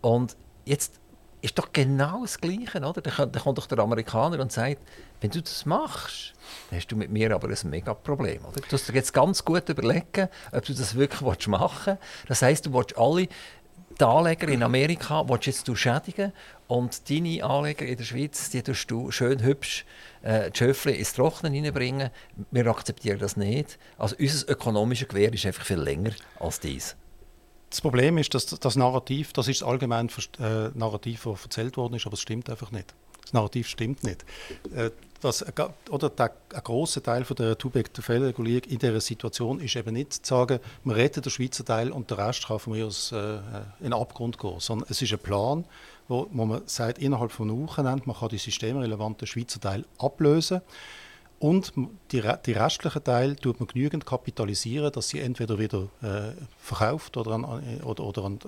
[0.00, 1.00] Und jetzt
[1.42, 2.78] ist doch genau das Gleiche.
[2.78, 3.00] Oder?
[3.00, 4.78] Dann, kommt doch der Amerikaner und sagt,
[5.20, 6.34] wenn du das machst,
[6.70, 8.44] dann hast du mit mir aber ein mega Problem.
[8.44, 8.60] Oder?
[8.60, 12.28] Du musst dir jetzt ganz gut überlegen, ob du das wirklich machen willst.
[12.28, 13.28] Das heisst, du willst alle
[13.98, 16.32] die Anleger in Amerika jetzt schädigen
[16.66, 19.86] und deine Anleger in der Schweiz, die tust du schön hübsch
[20.22, 22.10] äh, die ins Trocknen hineinbringen.
[22.50, 23.78] Wir akzeptieren das nicht.
[23.96, 26.96] Also unser ökonomisches Gewehr ist einfach viel länger als dies.
[27.76, 30.08] Das Problem ist, dass das Narrativ, das ist das allgemeine
[30.40, 32.94] äh, Narrativ, das erzählt worden ist, aber es stimmt einfach nicht.
[33.20, 34.24] Das Narrativ stimmt nicht.
[34.74, 35.44] Äh, das,
[35.90, 40.20] oder der, ein grosser Teil von der Tubek-Fellregulierung in dieser Situation ist eben nicht zu
[40.24, 43.36] sagen, wir retten den Schweizer Teil und der Rest kann von mir aus äh,
[43.80, 45.66] in den Abgrund gehen, sondern es ist ein Plan,
[46.08, 50.62] wo, wo man sagt, innerhalb von einem Wochenende, man kann die systemrelevanten Schweizer Teil ablösen
[51.38, 51.74] und
[52.12, 57.32] die, die restlichen Teile tut man genügend kapitalisieren, dass sie entweder wieder äh, verkauft oder,
[57.32, 58.38] an, äh, oder, oder an,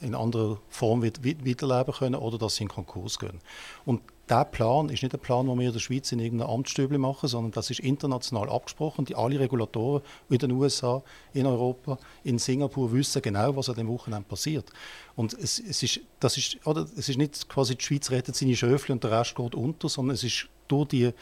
[0.00, 3.40] äh, in anderer Form weiterleben können oder dass sie in Konkurs gehen.
[3.84, 6.98] Und dieser Plan ist nicht ein Plan, den wir in der Schweiz in irgendeinem Amtsstübli
[6.98, 9.04] machen, sondern das ist international abgesprochen.
[9.04, 11.02] Die alle Regulatoren in den USA,
[11.32, 14.70] in Europa, in Singapur wissen genau, was an dem Wochenende passiert.
[15.16, 18.56] Und es, es, ist, das ist, oder, es ist nicht quasi, die Schweiz rettet seine
[18.56, 21.12] Schöfle und der Rest geht unter, sondern es ist durch die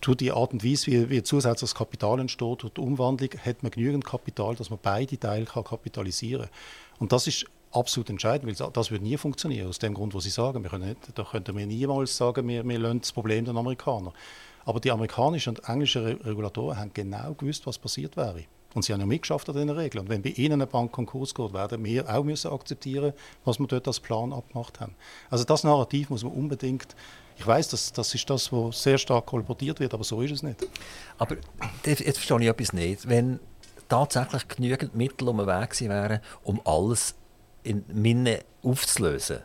[0.00, 3.70] durch die Art und Weise, wie, wie zusätzliches Kapital entsteht, durch die Umwandlung, hat man
[3.70, 6.98] genügend Kapital, dass man beide Teile kann kapitalisieren kann.
[6.98, 10.30] Und das ist absolut entscheidend, weil das würde nie funktionieren, aus dem Grund, was Sie
[10.30, 10.62] sagen.
[10.62, 14.12] Wir können nicht, da könnten wir niemals sagen, wir, wir lassen das Problem den Amerikanern.
[14.64, 18.44] Aber die amerikanischen und englischen Regulatoren haben genau gewusst, was passiert wäre.
[18.74, 20.04] Und sie haben ja mitgeschafft an diesen Regeln.
[20.04, 23.12] Und wenn bei ihnen eine Bank Konkurs geht, werden wir auch müssen akzeptieren,
[23.44, 24.94] was wir dort als Plan abgemacht haben.
[25.28, 26.94] Also das Narrativ muss man unbedingt
[27.40, 30.42] ich weiß, das, das ist das, was sehr stark kolportiert wird, aber so ist es
[30.42, 30.58] nicht.
[31.16, 31.36] Aber
[31.86, 33.08] jetzt verstehe ich etwas nicht.
[33.08, 33.40] Wenn
[33.88, 37.14] tatsächlich genügend Mittel um den Weg wären, um alles
[37.62, 39.38] in Minne aufzulösen,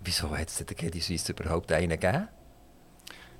[0.00, 2.28] wieso hat es der Credit Suisse überhaupt einen gegeben?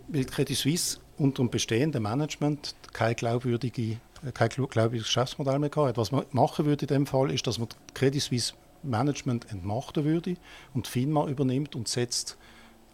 [0.09, 3.97] Weil Credit Suisse unter dem bestehenden Management kein, glaubwürdige,
[4.35, 5.97] kein glaubwürdiges Geschäftsmodell mehr hat.
[5.97, 8.53] Was man machen würde in dem Fall, ist, dass man Credit Suisse
[8.83, 10.37] Management entmachten würde
[10.75, 12.37] und die FINMA übernimmt und setzt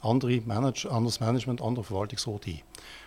[0.03, 2.61] andere Manage, anderes Management, andere Verwaltungsrat ein.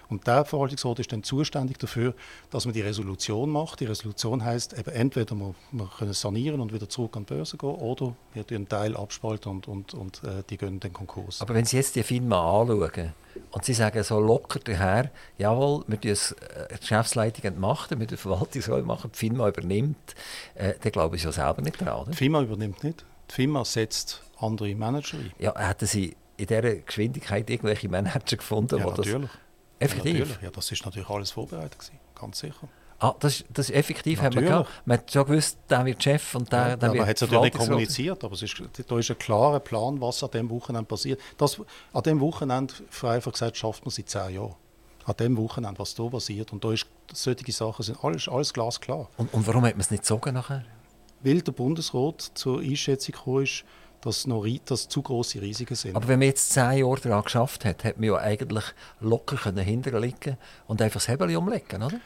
[0.09, 2.13] Und der Verwaltungsrat ist dann zuständig dafür,
[2.51, 3.79] dass man die Resolution macht.
[3.79, 7.57] Die Resolution heißt eben entweder wir, wir können sanieren und wieder zurück an die Börse
[7.57, 11.41] gehen oder wir einen Teil abspalten und, und, und äh, die gehen den Konkurs.
[11.41, 13.13] Aber wenn Sie jetzt die FINMA anschauen
[13.51, 16.15] und Sie sagen so locker daher, jawohl, wir die äh,
[16.79, 20.15] Geschäftsleitung entmachten, wir die Verwaltungsrat machen, die FINMA übernimmt,
[20.53, 21.81] äh, dann glaube ich ja selber nicht.
[21.81, 22.05] Oder?
[22.09, 23.05] Die FINMA übernimmt nicht.
[23.31, 25.31] Die FINMA setzt andere Manager ein.
[25.39, 28.79] Ja, hätten Sie in dieser Geschwindigkeit irgendwelche Manager gefunden?
[28.79, 29.29] Ja, natürlich.
[29.79, 30.13] Effektiv?
[30.13, 30.41] Ja, natürlich.
[30.41, 32.67] Ja, das ist natürlich alles vorbereitet gewesen, ganz sicher.
[32.99, 34.69] Ah, das, das ist effektiv, haben wir gehabt.
[34.85, 37.21] Man hat schon gewusst, der wird Chef und der, ja, der wird Man hat es
[37.21, 38.55] natürlich nicht kommuniziert, aber es ist,
[38.87, 41.19] da ist ein klarer Plan, was an dem Wochenende passiert.
[41.37, 41.59] Das,
[41.91, 42.73] an dem Wochenende,
[43.03, 44.55] einfach gesagt, schafft man seit zehn Jahren.
[45.03, 46.53] An dem Wochenende, was da passiert.
[46.53, 49.09] Und da ist, solche Sachen sind alles, alles glasklar.
[49.17, 50.63] Und, und warum hat man es nicht gezogen nachher?
[51.21, 53.65] Weil der Bundesrat zur Einschätzung gekommen ist,
[54.05, 55.95] dass noch dass zu große Risiken sind.
[55.95, 58.65] Aber wenn man jetzt zehn Jahre daran geschafft hat, hat man ja eigentlich
[59.01, 60.37] locker können hinterliegen
[60.67, 61.99] und einfach das Hebel umlegen, oder?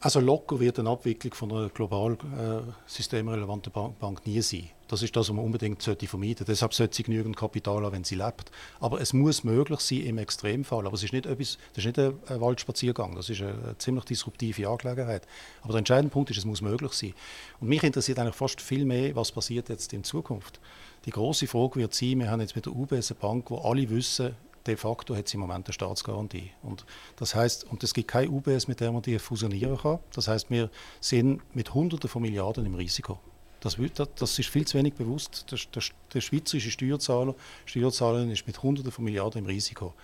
[0.00, 4.68] Also locker wird eine Abwicklung von einer global äh, systemrelevanten Bank nie sein.
[4.88, 6.52] Das ist das, was man unbedingt sollte vermeiden sollte.
[6.52, 8.52] Deshalb sollte sie genügend Kapital haben, wenn sie lebt.
[8.78, 10.86] Aber es muss möglich sein im Extremfall.
[10.86, 14.68] Aber es ist nicht etwas, das ist nicht ein, Waldspaziergang, das ist eine, ziemlich disruptive
[14.68, 15.26] Angelegenheit.
[15.62, 17.14] Aber der entscheidende Punkt ist, es muss möglich sein.
[17.60, 20.60] Und mich interessiert eigentlich fast viel mehr, was passiert jetzt in Zukunft.
[21.06, 23.88] Die große Frage wird sein, wir haben jetzt mit der UBS eine Bank, wo alle
[23.88, 24.34] wissen,
[24.66, 26.50] de facto hat sie im Moment eine Staatsgarantie.
[26.62, 26.84] Und
[27.14, 30.00] das heißt, und es gibt keine UBS, mit der man die fusionieren kann.
[30.12, 30.68] Das heißt, wir
[31.00, 33.20] sind mit Hunderten von Milliarden im Risiko.
[33.60, 33.76] Das,
[34.16, 35.46] das ist viel zu wenig bewusst.
[35.50, 35.82] Der, der,
[36.12, 39.94] der schweizerische Steuerzahler, Steuerzahlerin ist mit Hunderten von Milliarden im Risiko,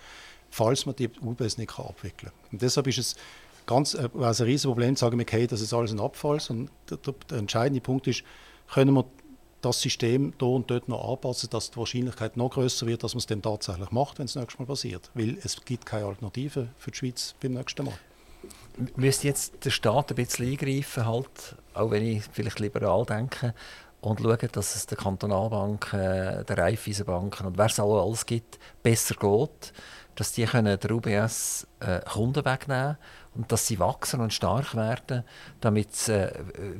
[0.49, 2.49] falls man die UBS nicht kann abwickeln kann.
[2.53, 3.15] Und deshalb ist es
[3.65, 6.39] ganz, äh, ein Riesenproblem zu sagen, okay, das ist alles ein Abfall.
[6.47, 6.97] Und der,
[7.29, 8.23] der entscheidende Punkt ist,
[8.73, 9.05] können wir
[9.65, 13.19] das System da und dort noch anpassen, dass die Wahrscheinlichkeit noch größer wird, dass man
[13.19, 15.09] es dann tatsächlich macht, wenn es nächstes Mal passiert.
[15.13, 17.93] Weil es gibt keine Alternative für die Schweiz beim nächsten Mal.
[18.95, 23.53] Müsste jetzt der Staat ein bisschen eingreifen, halt, auch wenn ich vielleicht liberal denke,
[24.01, 28.59] und schauen, dass es der Kantonalbank, äh, der Raiffeisenbanken und wer es auch alles gibt,
[28.81, 29.73] besser geht,
[30.15, 32.97] dass die können der UBS äh, Kunden wegnehmen
[33.35, 35.23] und dass sie wachsen und stark werden,
[35.61, 36.31] damit es äh,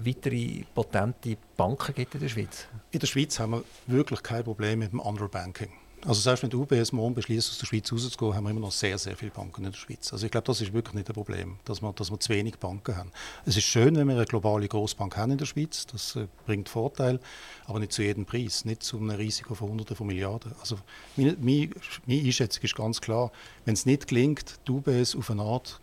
[0.03, 2.67] weitere potente Banken gibt in der Schweiz?
[2.91, 5.69] In der Schweiz haben wir wirklich kein Problem mit dem Underbanking.
[6.05, 8.73] Also selbst wenn die UBS morgen beschließt, aus der Schweiz rauszugehen, haben wir immer noch
[8.73, 10.11] sehr, sehr viele Banken in der Schweiz.
[10.11, 12.57] Also ich glaube, das ist wirklich nicht ein Problem, dass wir, dass wir zu wenig
[12.57, 13.11] Banken haben.
[13.45, 16.67] Es ist schön, wenn wir eine globale Großbank haben in der Schweiz, das äh, bringt
[16.67, 17.21] Vorteil,
[17.67, 20.53] aber nicht zu jedem Preis, nicht zu einem Risiko von Hunderten von Milliarden.
[20.59, 20.77] Also
[21.15, 21.69] meine, meine,
[22.05, 23.31] meine Einschätzung ist ganz klar,
[23.63, 25.79] wenn es nicht gelingt, die UBS auf eine Art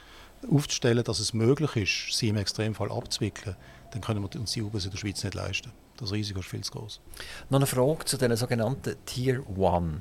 [0.48, 3.56] aufzustellen, dass es möglich ist, sie im Extremfall abzuwickeln,
[3.92, 5.72] dann können wir uns die UBS in der Schweiz nicht leisten.
[5.96, 7.00] Das Risiko ist viel zu groß.
[7.50, 10.00] Noch eine Frage zu den sogenannten Tier 1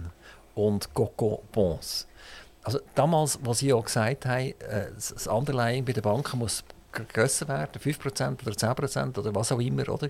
[0.55, 2.07] und Coco Bonds.
[2.63, 7.47] Also damals, was Sie auch gesagt haben, äh, das Underlying bei den Banken muss grösser
[7.47, 10.09] werden, 5% oder 10% oder was auch immer, oder?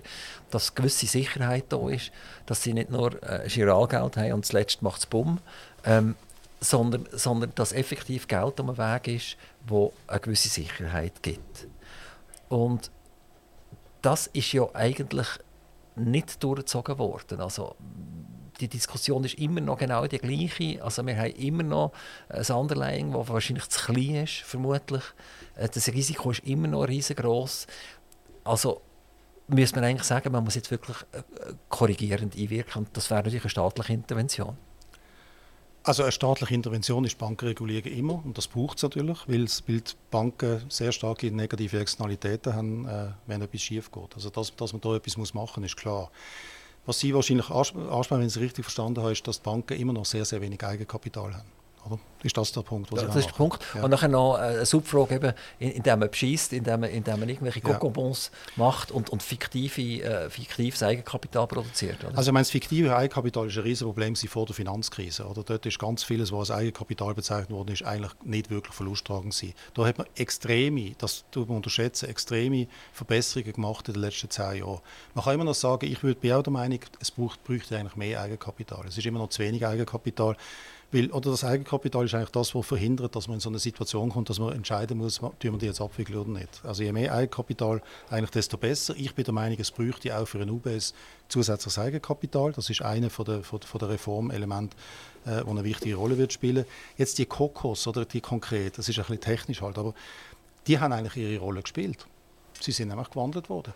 [0.50, 2.10] dass gewisse Sicherheit da ist,
[2.46, 5.40] dass sie nicht nur äh, Giralgeld haben und zuletzt macht es Bumm,
[5.84, 6.16] ähm,
[6.60, 9.36] sondern, sondern dass effektiv Geld am Weg ist,
[9.66, 11.66] wo eine gewisse Sicherheit gibt.
[12.48, 12.90] Und
[14.02, 15.28] das ist ja eigentlich
[15.96, 17.40] nicht durchgezogen worden.
[17.40, 17.76] Also,
[18.60, 20.82] die Diskussion ist immer noch genau die gleiche.
[20.84, 21.92] Also wir haben immer noch
[22.28, 25.02] ein Underlying, das wahrscheinlich zu klein ist, vermutlich.
[25.56, 27.66] Äh, das Risiko ist immer noch riesengroß.
[28.44, 28.82] Also
[29.48, 31.22] müsste man eigentlich sagen, man muss jetzt wirklich äh,
[31.68, 32.84] korrigierend einwirken.
[32.84, 34.56] Und das wäre natürlich eine staatliche Intervention.
[35.82, 40.62] Also eine staatliche Intervention ist Bankenregulierung immer und das braucht es natürlich, weil, die Banken
[40.68, 44.14] sehr starke negative Externalitäten haben, äh, wenn etwas schief geht.
[44.14, 46.10] Also dass, dass man da etwas muss machen muss, ist klar.
[46.84, 49.94] Was Sie wahrscheinlich ansprechen, wenn ich es richtig verstanden habe, ist, dass die Banken immer
[49.94, 51.59] noch sehr, sehr wenig Eigenkapital haben.
[51.86, 51.98] Oder?
[52.22, 52.92] Ist das der Punkt?
[52.92, 53.64] Was ja, das ist der Punkt.
[53.74, 53.82] Ja.
[53.82, 57.62] Und nachher noch äh, eine Subfrage, eben, indem man beschießt, indem man, indem man irgendwelche
[57.62, 58.64] Kokobons ja.
[58.64, 62.04] macht und, und fiktive, äh, fiktives Eigenkapital produziert.
[62.04, 62.18] Oder?
[62.18, 65.24] Also ich meine, das fiktive Eigenkapital ist ein Riesenproblem vor der Finanzkrise.
[65.24, 65.42] Oder?
[65.42, 69.54] Dort ist ganz vieles, was als Eigenkapital bezeichnet worden ist, eigentlich nicht wirklich verlusttragend sein.
[69.74, 74.58] Da hat man extreme, das tut man unterschätzen, extreme Verbesserungen gemacht in den letzten zehn
[74.58, 74.80] Jahren.
[75.14, 77.96] Man kann immer noch sagen, ich würde bin auch der Meinung, es braucht, bräuchte eigentlich
[77.96, 78.86] mehr Eigenkapital.
[78.86, 80.36] Es ist immer noch zu wenig Eigenkapital.
[80.92, 84.10] Weil, oder das Eigenkapital ist eigentlich das, was verhindert, dass man in so eine Situation
[84.10, 86.64] kommt, dass man entscheiden muss, tun wir die jetzt abwickeln oder nicht.
[86.64, 88.94] Also je mehr Eigenkapital, eigentlich desto besser.
[88.96, 90.92] Ich bin der Meinung, es bräuchte auch für ein UBS
[91.28, 92.52] zusätzliches Eigenkapital.
[92.52, 94.76] Das ist einer von der, von, der Reformelemente,
[95.26, 96.64] äh, wo eine wichtige Rolle wird spielen.
[96.96, 99.94] Jetzt die Kokos oder die konkret, das ist ein bisschen technisch halt, aber
[100.66, 102.06] die haben eigentlich ihre Rolle gespielt.
[102.60, 103.72] Sie sind nämlich gewandelt worden.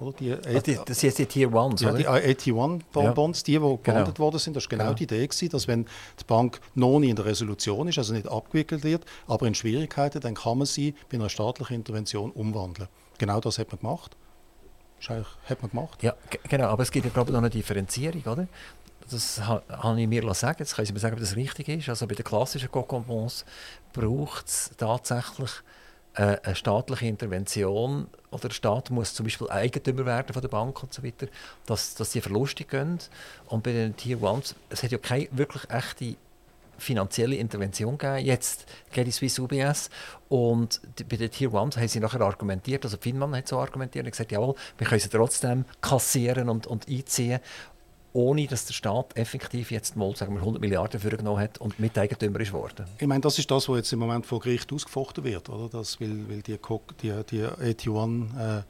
[0.00, 0.12] Oder?
[0.12, 3.44] Die, also die, das sind jetzt die Tier 1 ja, die AT1-Bonds, ja.
[3.46, 4.18] die, die gehandelt genau.
[4.18, 7.10] worden sind, das war genau, genau, die Idee, gewesen, dass wenn die Bank noch nicht
[7.10, 10.94] in der Resolution ist, also nicht abgewickelt wird, aber in Schwierigkeiten, dann kann man sie
[11.10, 12.88] bei einer staatlichen Intervention umwandeln.
[13.18, 14.16] Genau das hat man gemacht.
[15.00, 16.02] Das hat man gemacht.
[16.02, 16.14] Ja,
[16.48, 18.48] genau, aber es gibt ja glaube ich noch eine Differenzierung, oder?
[19.10, 20.56] Das habe ich mir sagen.
[20.58, 21.88] Jetzt können Sie mir sagen, ob das richtig ist.
[21.88, 23.44] Also bei den klassischen Cocon-Bonds
[23.92, 25.77] braucht es tatsächlich äh,
[26.18, 30.92] eine staatliche Intervention oder der Staat muss zum Beispiel Eigentümer werden von der Bank und
[30.92, 31.28] so weiter,
[31.66, 32.98] dass, dass die Verluste gehen.
[33.46, 36.16] Und bei den Tier 1 es hat ja keine wirklich echte
[36.76, 39.90] finanzielle Intervention gegeben, jetzt Credit Suisse UBS.
[40.28, 44.10] Und bei den Tier 1 haben sie nachher argumentiert, also Finnmann hat so argumentiert und
[44.10, 47.40] gesagt, jawohl, wir können sie trotzdem kassieren und, und einziehen
[48.12, 51.78] ohne dass der Staat effektiv jetzt mal sagen wir, 100 Milliarden für genommen hat und
[51.78, 52.86] Miteigentümer ist worden.
[52.98, 55.68] Ich meine, das ist das, was jetzt im Moment vor Gericht ausgefochten wird, oder?
[55.68, 56.58] Das, weil, weil die,
[57.02, 58.62] die, die AT1 äh,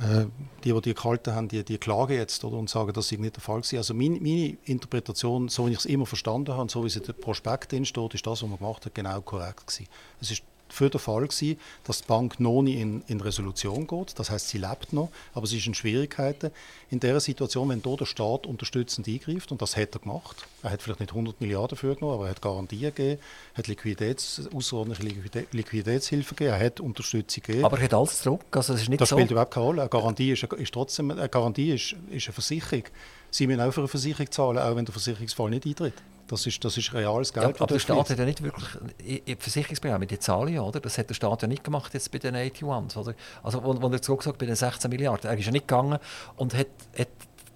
[0.00, 0.26] äh,
[0.64, 3.36] die, die die gehalten haben, die, die klagen jetzt oder, und sagen, das sei nicht
[3.36, 3.78] der Fall gewesen.
[3.78, 6.96] Also meine, meine Interpretation, so wie ich es immer verstanden habe und so wie es
[6.96, 9.86] in den Prospekt steht, ist das, was man gemacht hat, genau korrekt gewesen.
[10.20, 10.42] Es ist
[10.72, 14.18] für den Fall gewesen, dass die Bank noch nicht in, in Resolution geht.
[14.18, 16.50] Das heißt, sie lebt noch, aber sie ist in Schwierigkeiten.
[16.90, 20.70] In der Situation, wenn dort der Staat unterstützend eingreift, und das hat er gemacht, er
[20.70, 23.20] hat vielleicht nicht 100 Milliarden dafür genommen, aber er hat Garantien gegeben,
[23.54, 27.64] hat Liquiditäts, außerordentliche Liquiditätshilfe gegeben, er hat Unterstützung gegeben.
[27.64, 29.16] Aber er hat alles zurück, also das ist nicht das so...
[29.16, 29.82] spielt überhaupt keine Rolle.
[29.82, 32.84] Eine Garantie ist, ist trotzdem, eine Garantie ist, ist eine Versicherung.
[33.30, 35.94] Sie müssen auch für eine Versicherung zahlen, auch wenn der Versicherungsfall nicht eintritt.
[36.30, 37.44] Das ist, das ist reales Geld.
[37.44, 38.68] Ja, aber der Staat hat ja nicht wirklich
[39.00, 40.78] die Versicherungsprämie, die zahlen ja, oder?
[40.78, 43.14] Das hat der Staat ja nicht gemacht jetzt bei den 81 oder?
[43.42, 45.28] Also, wo, wo er zurückgesagt bei den 16 Milliarden.
[45.28, 45.98] Er ist ja nicht gegangen
[46.36, 47.08] und hat, hat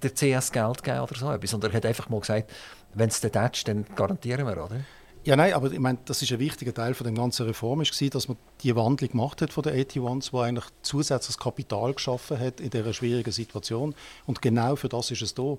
[0.03, 2.51] der CS Geld gegeben oder so etwas, sondern er hat einfach mal gesagt,
[2.95, 4.81] wenn es dann tätscht, dann garantieren wir, oder?
[5.23, 7.93] Ja, nein, aber ich meine, das ist ein wichtiger Teil von der ganzen Reform, ist
[7.93, 12.39] gewesen, dass man die Wandlung gemacht hat von den 81s, wo eigentlich zusätzliches Kapital geschaffen
[12.39, 13.95] hat in dieser schwierigen Situation.
[14.27, 15.57] Und genau für das ist es da.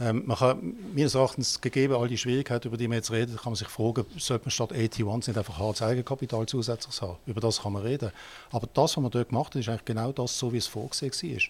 [0.00, 3.52] Ähm, man kann, meines Erachtens, gegeben all die Schwierigkeiten, über die wir jetzt reden, kann
[3.52, 7.16] man sich fragen, sollte man statt AT1s nicht einfach hartes Eigenkapital zusätzlich haben?
[7.26, 8.10] Über das kann man reden.
[8.50, 11.12] Aber das, was man dort gemacht hat, ist eigentlich genau das, so wie es vorgesehen
[11.12, 11.42] war.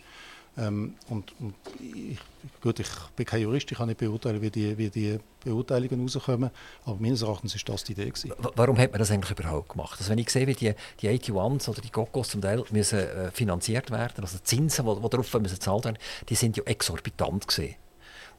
[0.59, 2.19] Ähm, und, und ich,
[2.61, 6.51] gut, ich bin kein Jurist, ich kann nicht beurteilen, wie die, wie die Beurteilungen rauskommen,
[6.85, 8.11] aber meines Erachtens ist das die Idee.
[8.11, 8.33] Gewesen.
[8.55, 9.99] Warum hat man das eigentlich überhaupt gemacht?
[9.99, 13.31] Also wenn ich sehe, wie die, die 81s oder die GOGOs zum Teil müssen, äh,
[13.31, 17.49] finanziert werden, also die Zinsen, die, die darauf müssen gezahlt werden, die sind ja exorbitant
[17.49, 17.77] gesehen.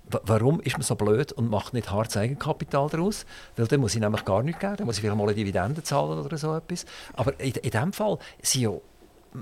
[0.09, 3.25] Warum ist man so blöd und macht nicht hartes Eigenkapital daraus?
[3.55, 5.81] Weil dann muss ich nämlich gar nichts geben, dann muss ich vielleicht mal eine Dividende
[5.81, 6.85] zahlen oder so etwas.
[7.13, 8.71] Aber in, in diesem Fall sind ja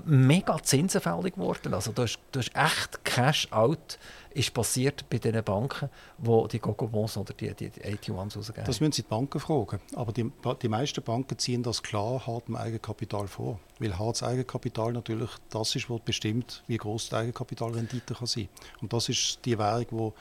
[0.04, 1.74] mega zinsenfällig geworden.
[1.74, 3.98] Also da ist, da ist echt Cash-out
[4.34, 8.64] ist passiert bei den Banken, die die Gogo-Bonds oder die, die, die AT1s rausgeben.
[8.64, 9.80] Das müssen Sie die Banken fragen.
[9.94, 10.30] Aber die,
[10.62, 13.58] die meisten Banken ziehen das klar hartem Eigenkapital vor.
[13.78, 18.80] Weil hartes Eigenkapital natürlich das ist, was bestimmt, wie groß die Eigenkapitalrendite kann sein kann.
[18.82, 20.12] Und das ist die Währung, die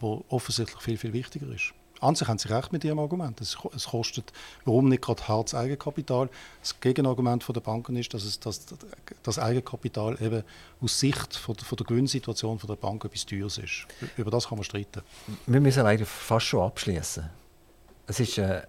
[0.00, 1.72] wo offensichtlich viel, viel wichtiger ist.
[2.00, 3.40] An sich haben Sie recht mit Ihrem Argument.
[3.40, 4.32] Es, es kostet,
[4.64, 6.28] warum nicht gerade hartes Eigenkapital?
[6.60, 8.66] Das Gegenargument von der Banken ist, dass es, dass
[9.22, 10.42] das Eigenkapital eben
[10.80, 13.86] aus Sicht von, von der Gewinnsituation der Bank etwas teures ist.
[14.16, 15.02] Über das kann man streiten.
[15.46, 17.30] Wir müssen leider fast schon abschließen.
[18.06, 18.62] Es ist, äh,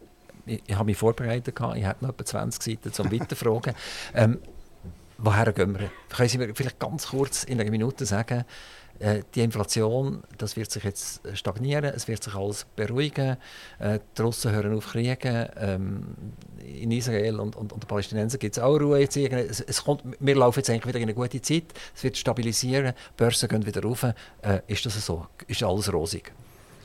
[0.45, 3.75] ich, ich habe mich vorbereitet, ich hatte noch etwa 20 Seiten zum Weiterfragen.
[4.13, 4.39] ähm,
[5.17, 5.91] woher gehen wir?
[6.09, 8.45] Können Sie mir vielleicht ganz kurz in einer Minute sagen,
[9.35, 13.37] die Inflation, das wird sich jetzt stagnieren, es wird sich alles beruhigen,
[13.79, 16.15] äh, die Russen hören auf Kriegen, ähm,
[16.65, 19.17] in Israel und, und, und den Palästinensern gibt es auch Ruhe jetzt.
[19.17, 22.93] Es, es kommt, wir laufen jetzt eigentlich wieder in eine gute Zeit, es wird stabilisieren,
[22.93, 24.03] die Börsen gehen wieder rauf.
[24.03, 24.13] Äh,
[24.67, 25.27] ist das so?
[25.47, 26.31] Ist alles rosig?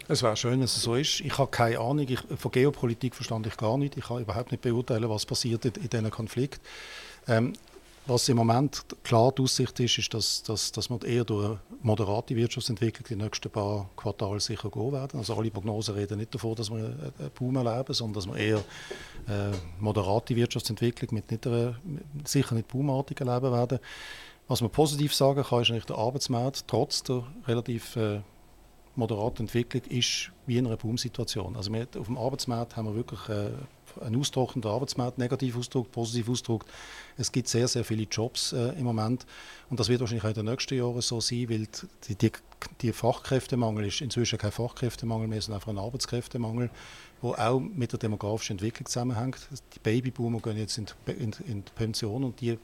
[0.08, 1.20] Es wäre schön, wenn es so ist.
[1.20, 2.06] Ich habe keine Ahnung.
[2.08, 3.96] Ich, von Geopolitik verstand ich gar nicht.
[3.96, 6.60] Ich kann überhaupt nicht beurteilen, was passiert in, in diesem Konflikt.
[7.28, 7.54] Ähm,
[8.06, 11.60] was im Moment klar die Aussicht ist, ist, dass, dass, dass wir eher durch eine
[11.82, 15.18] moderate Wirtschaftsentwicklung die nächsten paar Quartale sicher gehen werden.
[15.18, 18.64] Also alle Prognosen reden nicht davon, dass wir einen Boom erleben, sondern dass wir eher
[19.26, 21.76] eine moderate Wirtschaftsentwicklung mit nicht einer,
[22.24, 23.78] sicher nicht boomartig erleben werden.
[24.48, 28.20] Was man positiv sagen kann, ist eigentlich der Arbeitsmarkt trotz der relativ äh,
[28.96, 31.56] moderaten Entwicklung ist wie in einer Boomsituation.
[31.56, 33.52] Also wir, auf dem Arbeitsmarkt haben wir wirklich äh,
[34.00, 36.68] ein austrocknender Arbeitsmarkt, negativ ausdruckt, positiv ausdruckt.
[37.16, 39.26] Es gibt sehr, sehr viele Jobs äh, im Moment
[39.70, 41.68] und das wird wahrscheinlich auch in den nächsten Jahren so sein, weil
[42.08, 42.32] die, die,
[42.80, 46.70] die Fachkräftemangel ist inzwischen kein Fachkräftemangel mehr, sondern einfach ein Arbeitskräftemangel,
[47.22, 49.48] der auch mit der demografischen Entwicklung zusammenhängt.
[49.74, 52.58] Die Babyboomer gehen jetzt in die, in, in die Pension und die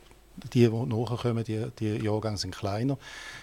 [0.53, 2.99] die, die nachkommen, die, die Jahrgänge sind kleiner.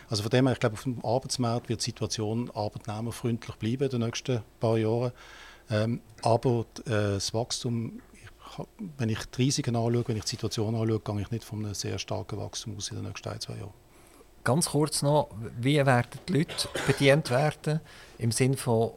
[0.09, 3.89] Also von dem her, ich glaube, auf dem Arbeitsmarkt wird die Situation arbeitnehmerfreundlich bleiben in
[3.89, 5.11] den nächsten paar Jahren.
[5.69, 8.65] Ähm, aber äh, das Wachstum, ich,
[8.97, 11.73] wenn ich die Risiken anschaue, wenn ich die Situation anschaue, gehe ich nicht von einem
[11.73, 13.73] sehr starken Wachstum aus in den nächsten ein, zwei Jahren.
[14.43, 17.79] Ganz kurz noch, wie werden die Leute bedient werden
[18.19, 18.91] im Sinne von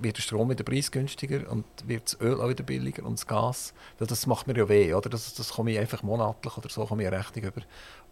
[0.00, 3.74] wird der Strom wieder preisgünstiger und wird das Öl auch wieder billiger und das Gas.
[3.98, 5.08] Das macht mir ja weh, oder?
[5.08, 7.62] Das, das komme ich einfach monatlich oder so komme ich Rechnung über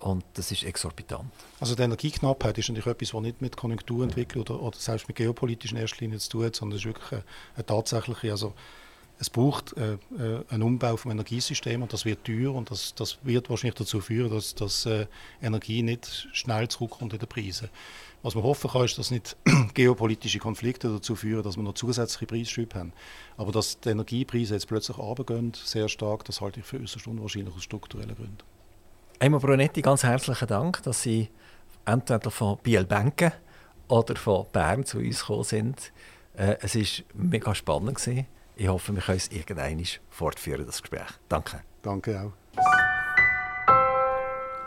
[0.01, 1.25] und das ist exorbitant.
[1.61, 5.79] Also die Energieknappheit ist natürlich etwas, was nicht mit Konjunkturentwicklung oder, oder selbst mit geopolitischen
[5.79, 7.25] erster Linie zu tun hat, sondern es ist wirklich eine,
[7.57, 8.55] eine tatsächliche, also
[9.21, 13.19] es braucht äh, äh, einen Umbau vom Energiesystem und das wird teuer und das, das
[13.23, 15.07] wird wahrscheinlich dazu führen, dass, dass äh,
[15.43, 17.69] Energie nicht schnell zurückkommt in den Preisen.
[18.23, 19.37] Was man hoffen kann, ist, dass nicht
[19.75, 22.93] geopolitische Konflikte dazu führen, dass wir noch zusätzliche Preisschübe haben.
[23.37, 27.55] Aber dass die Energiepreise jetzt plötzlich runtergehen, sehr stark, das halte ich für äußerst unwahrscheinlich
[27.55, 28.39] aus strukturellen Gründen.
[29.21, 31.29] Einmal Brunetti, ganz herzlichen Dank, dass Sie
[31.85, 33.33] entweder von Biel Banken
[33.89, 35.93] oder von Bern zu uns gekommen sind.
[36.37, 37.97] Äh, es war mega spannend.
[37.97, 38.27] Gewesen.
[38.57, 41.09] Ich hoffe, wir können es irgendwann fortführen, das Gespräch.
[41.29, 41.61] Danke.
[41.83, 42.33] Danke auch.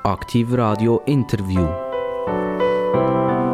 [0.03, 1.67] Aktiv Radio Interview.
[2.91, 3.50] Bye.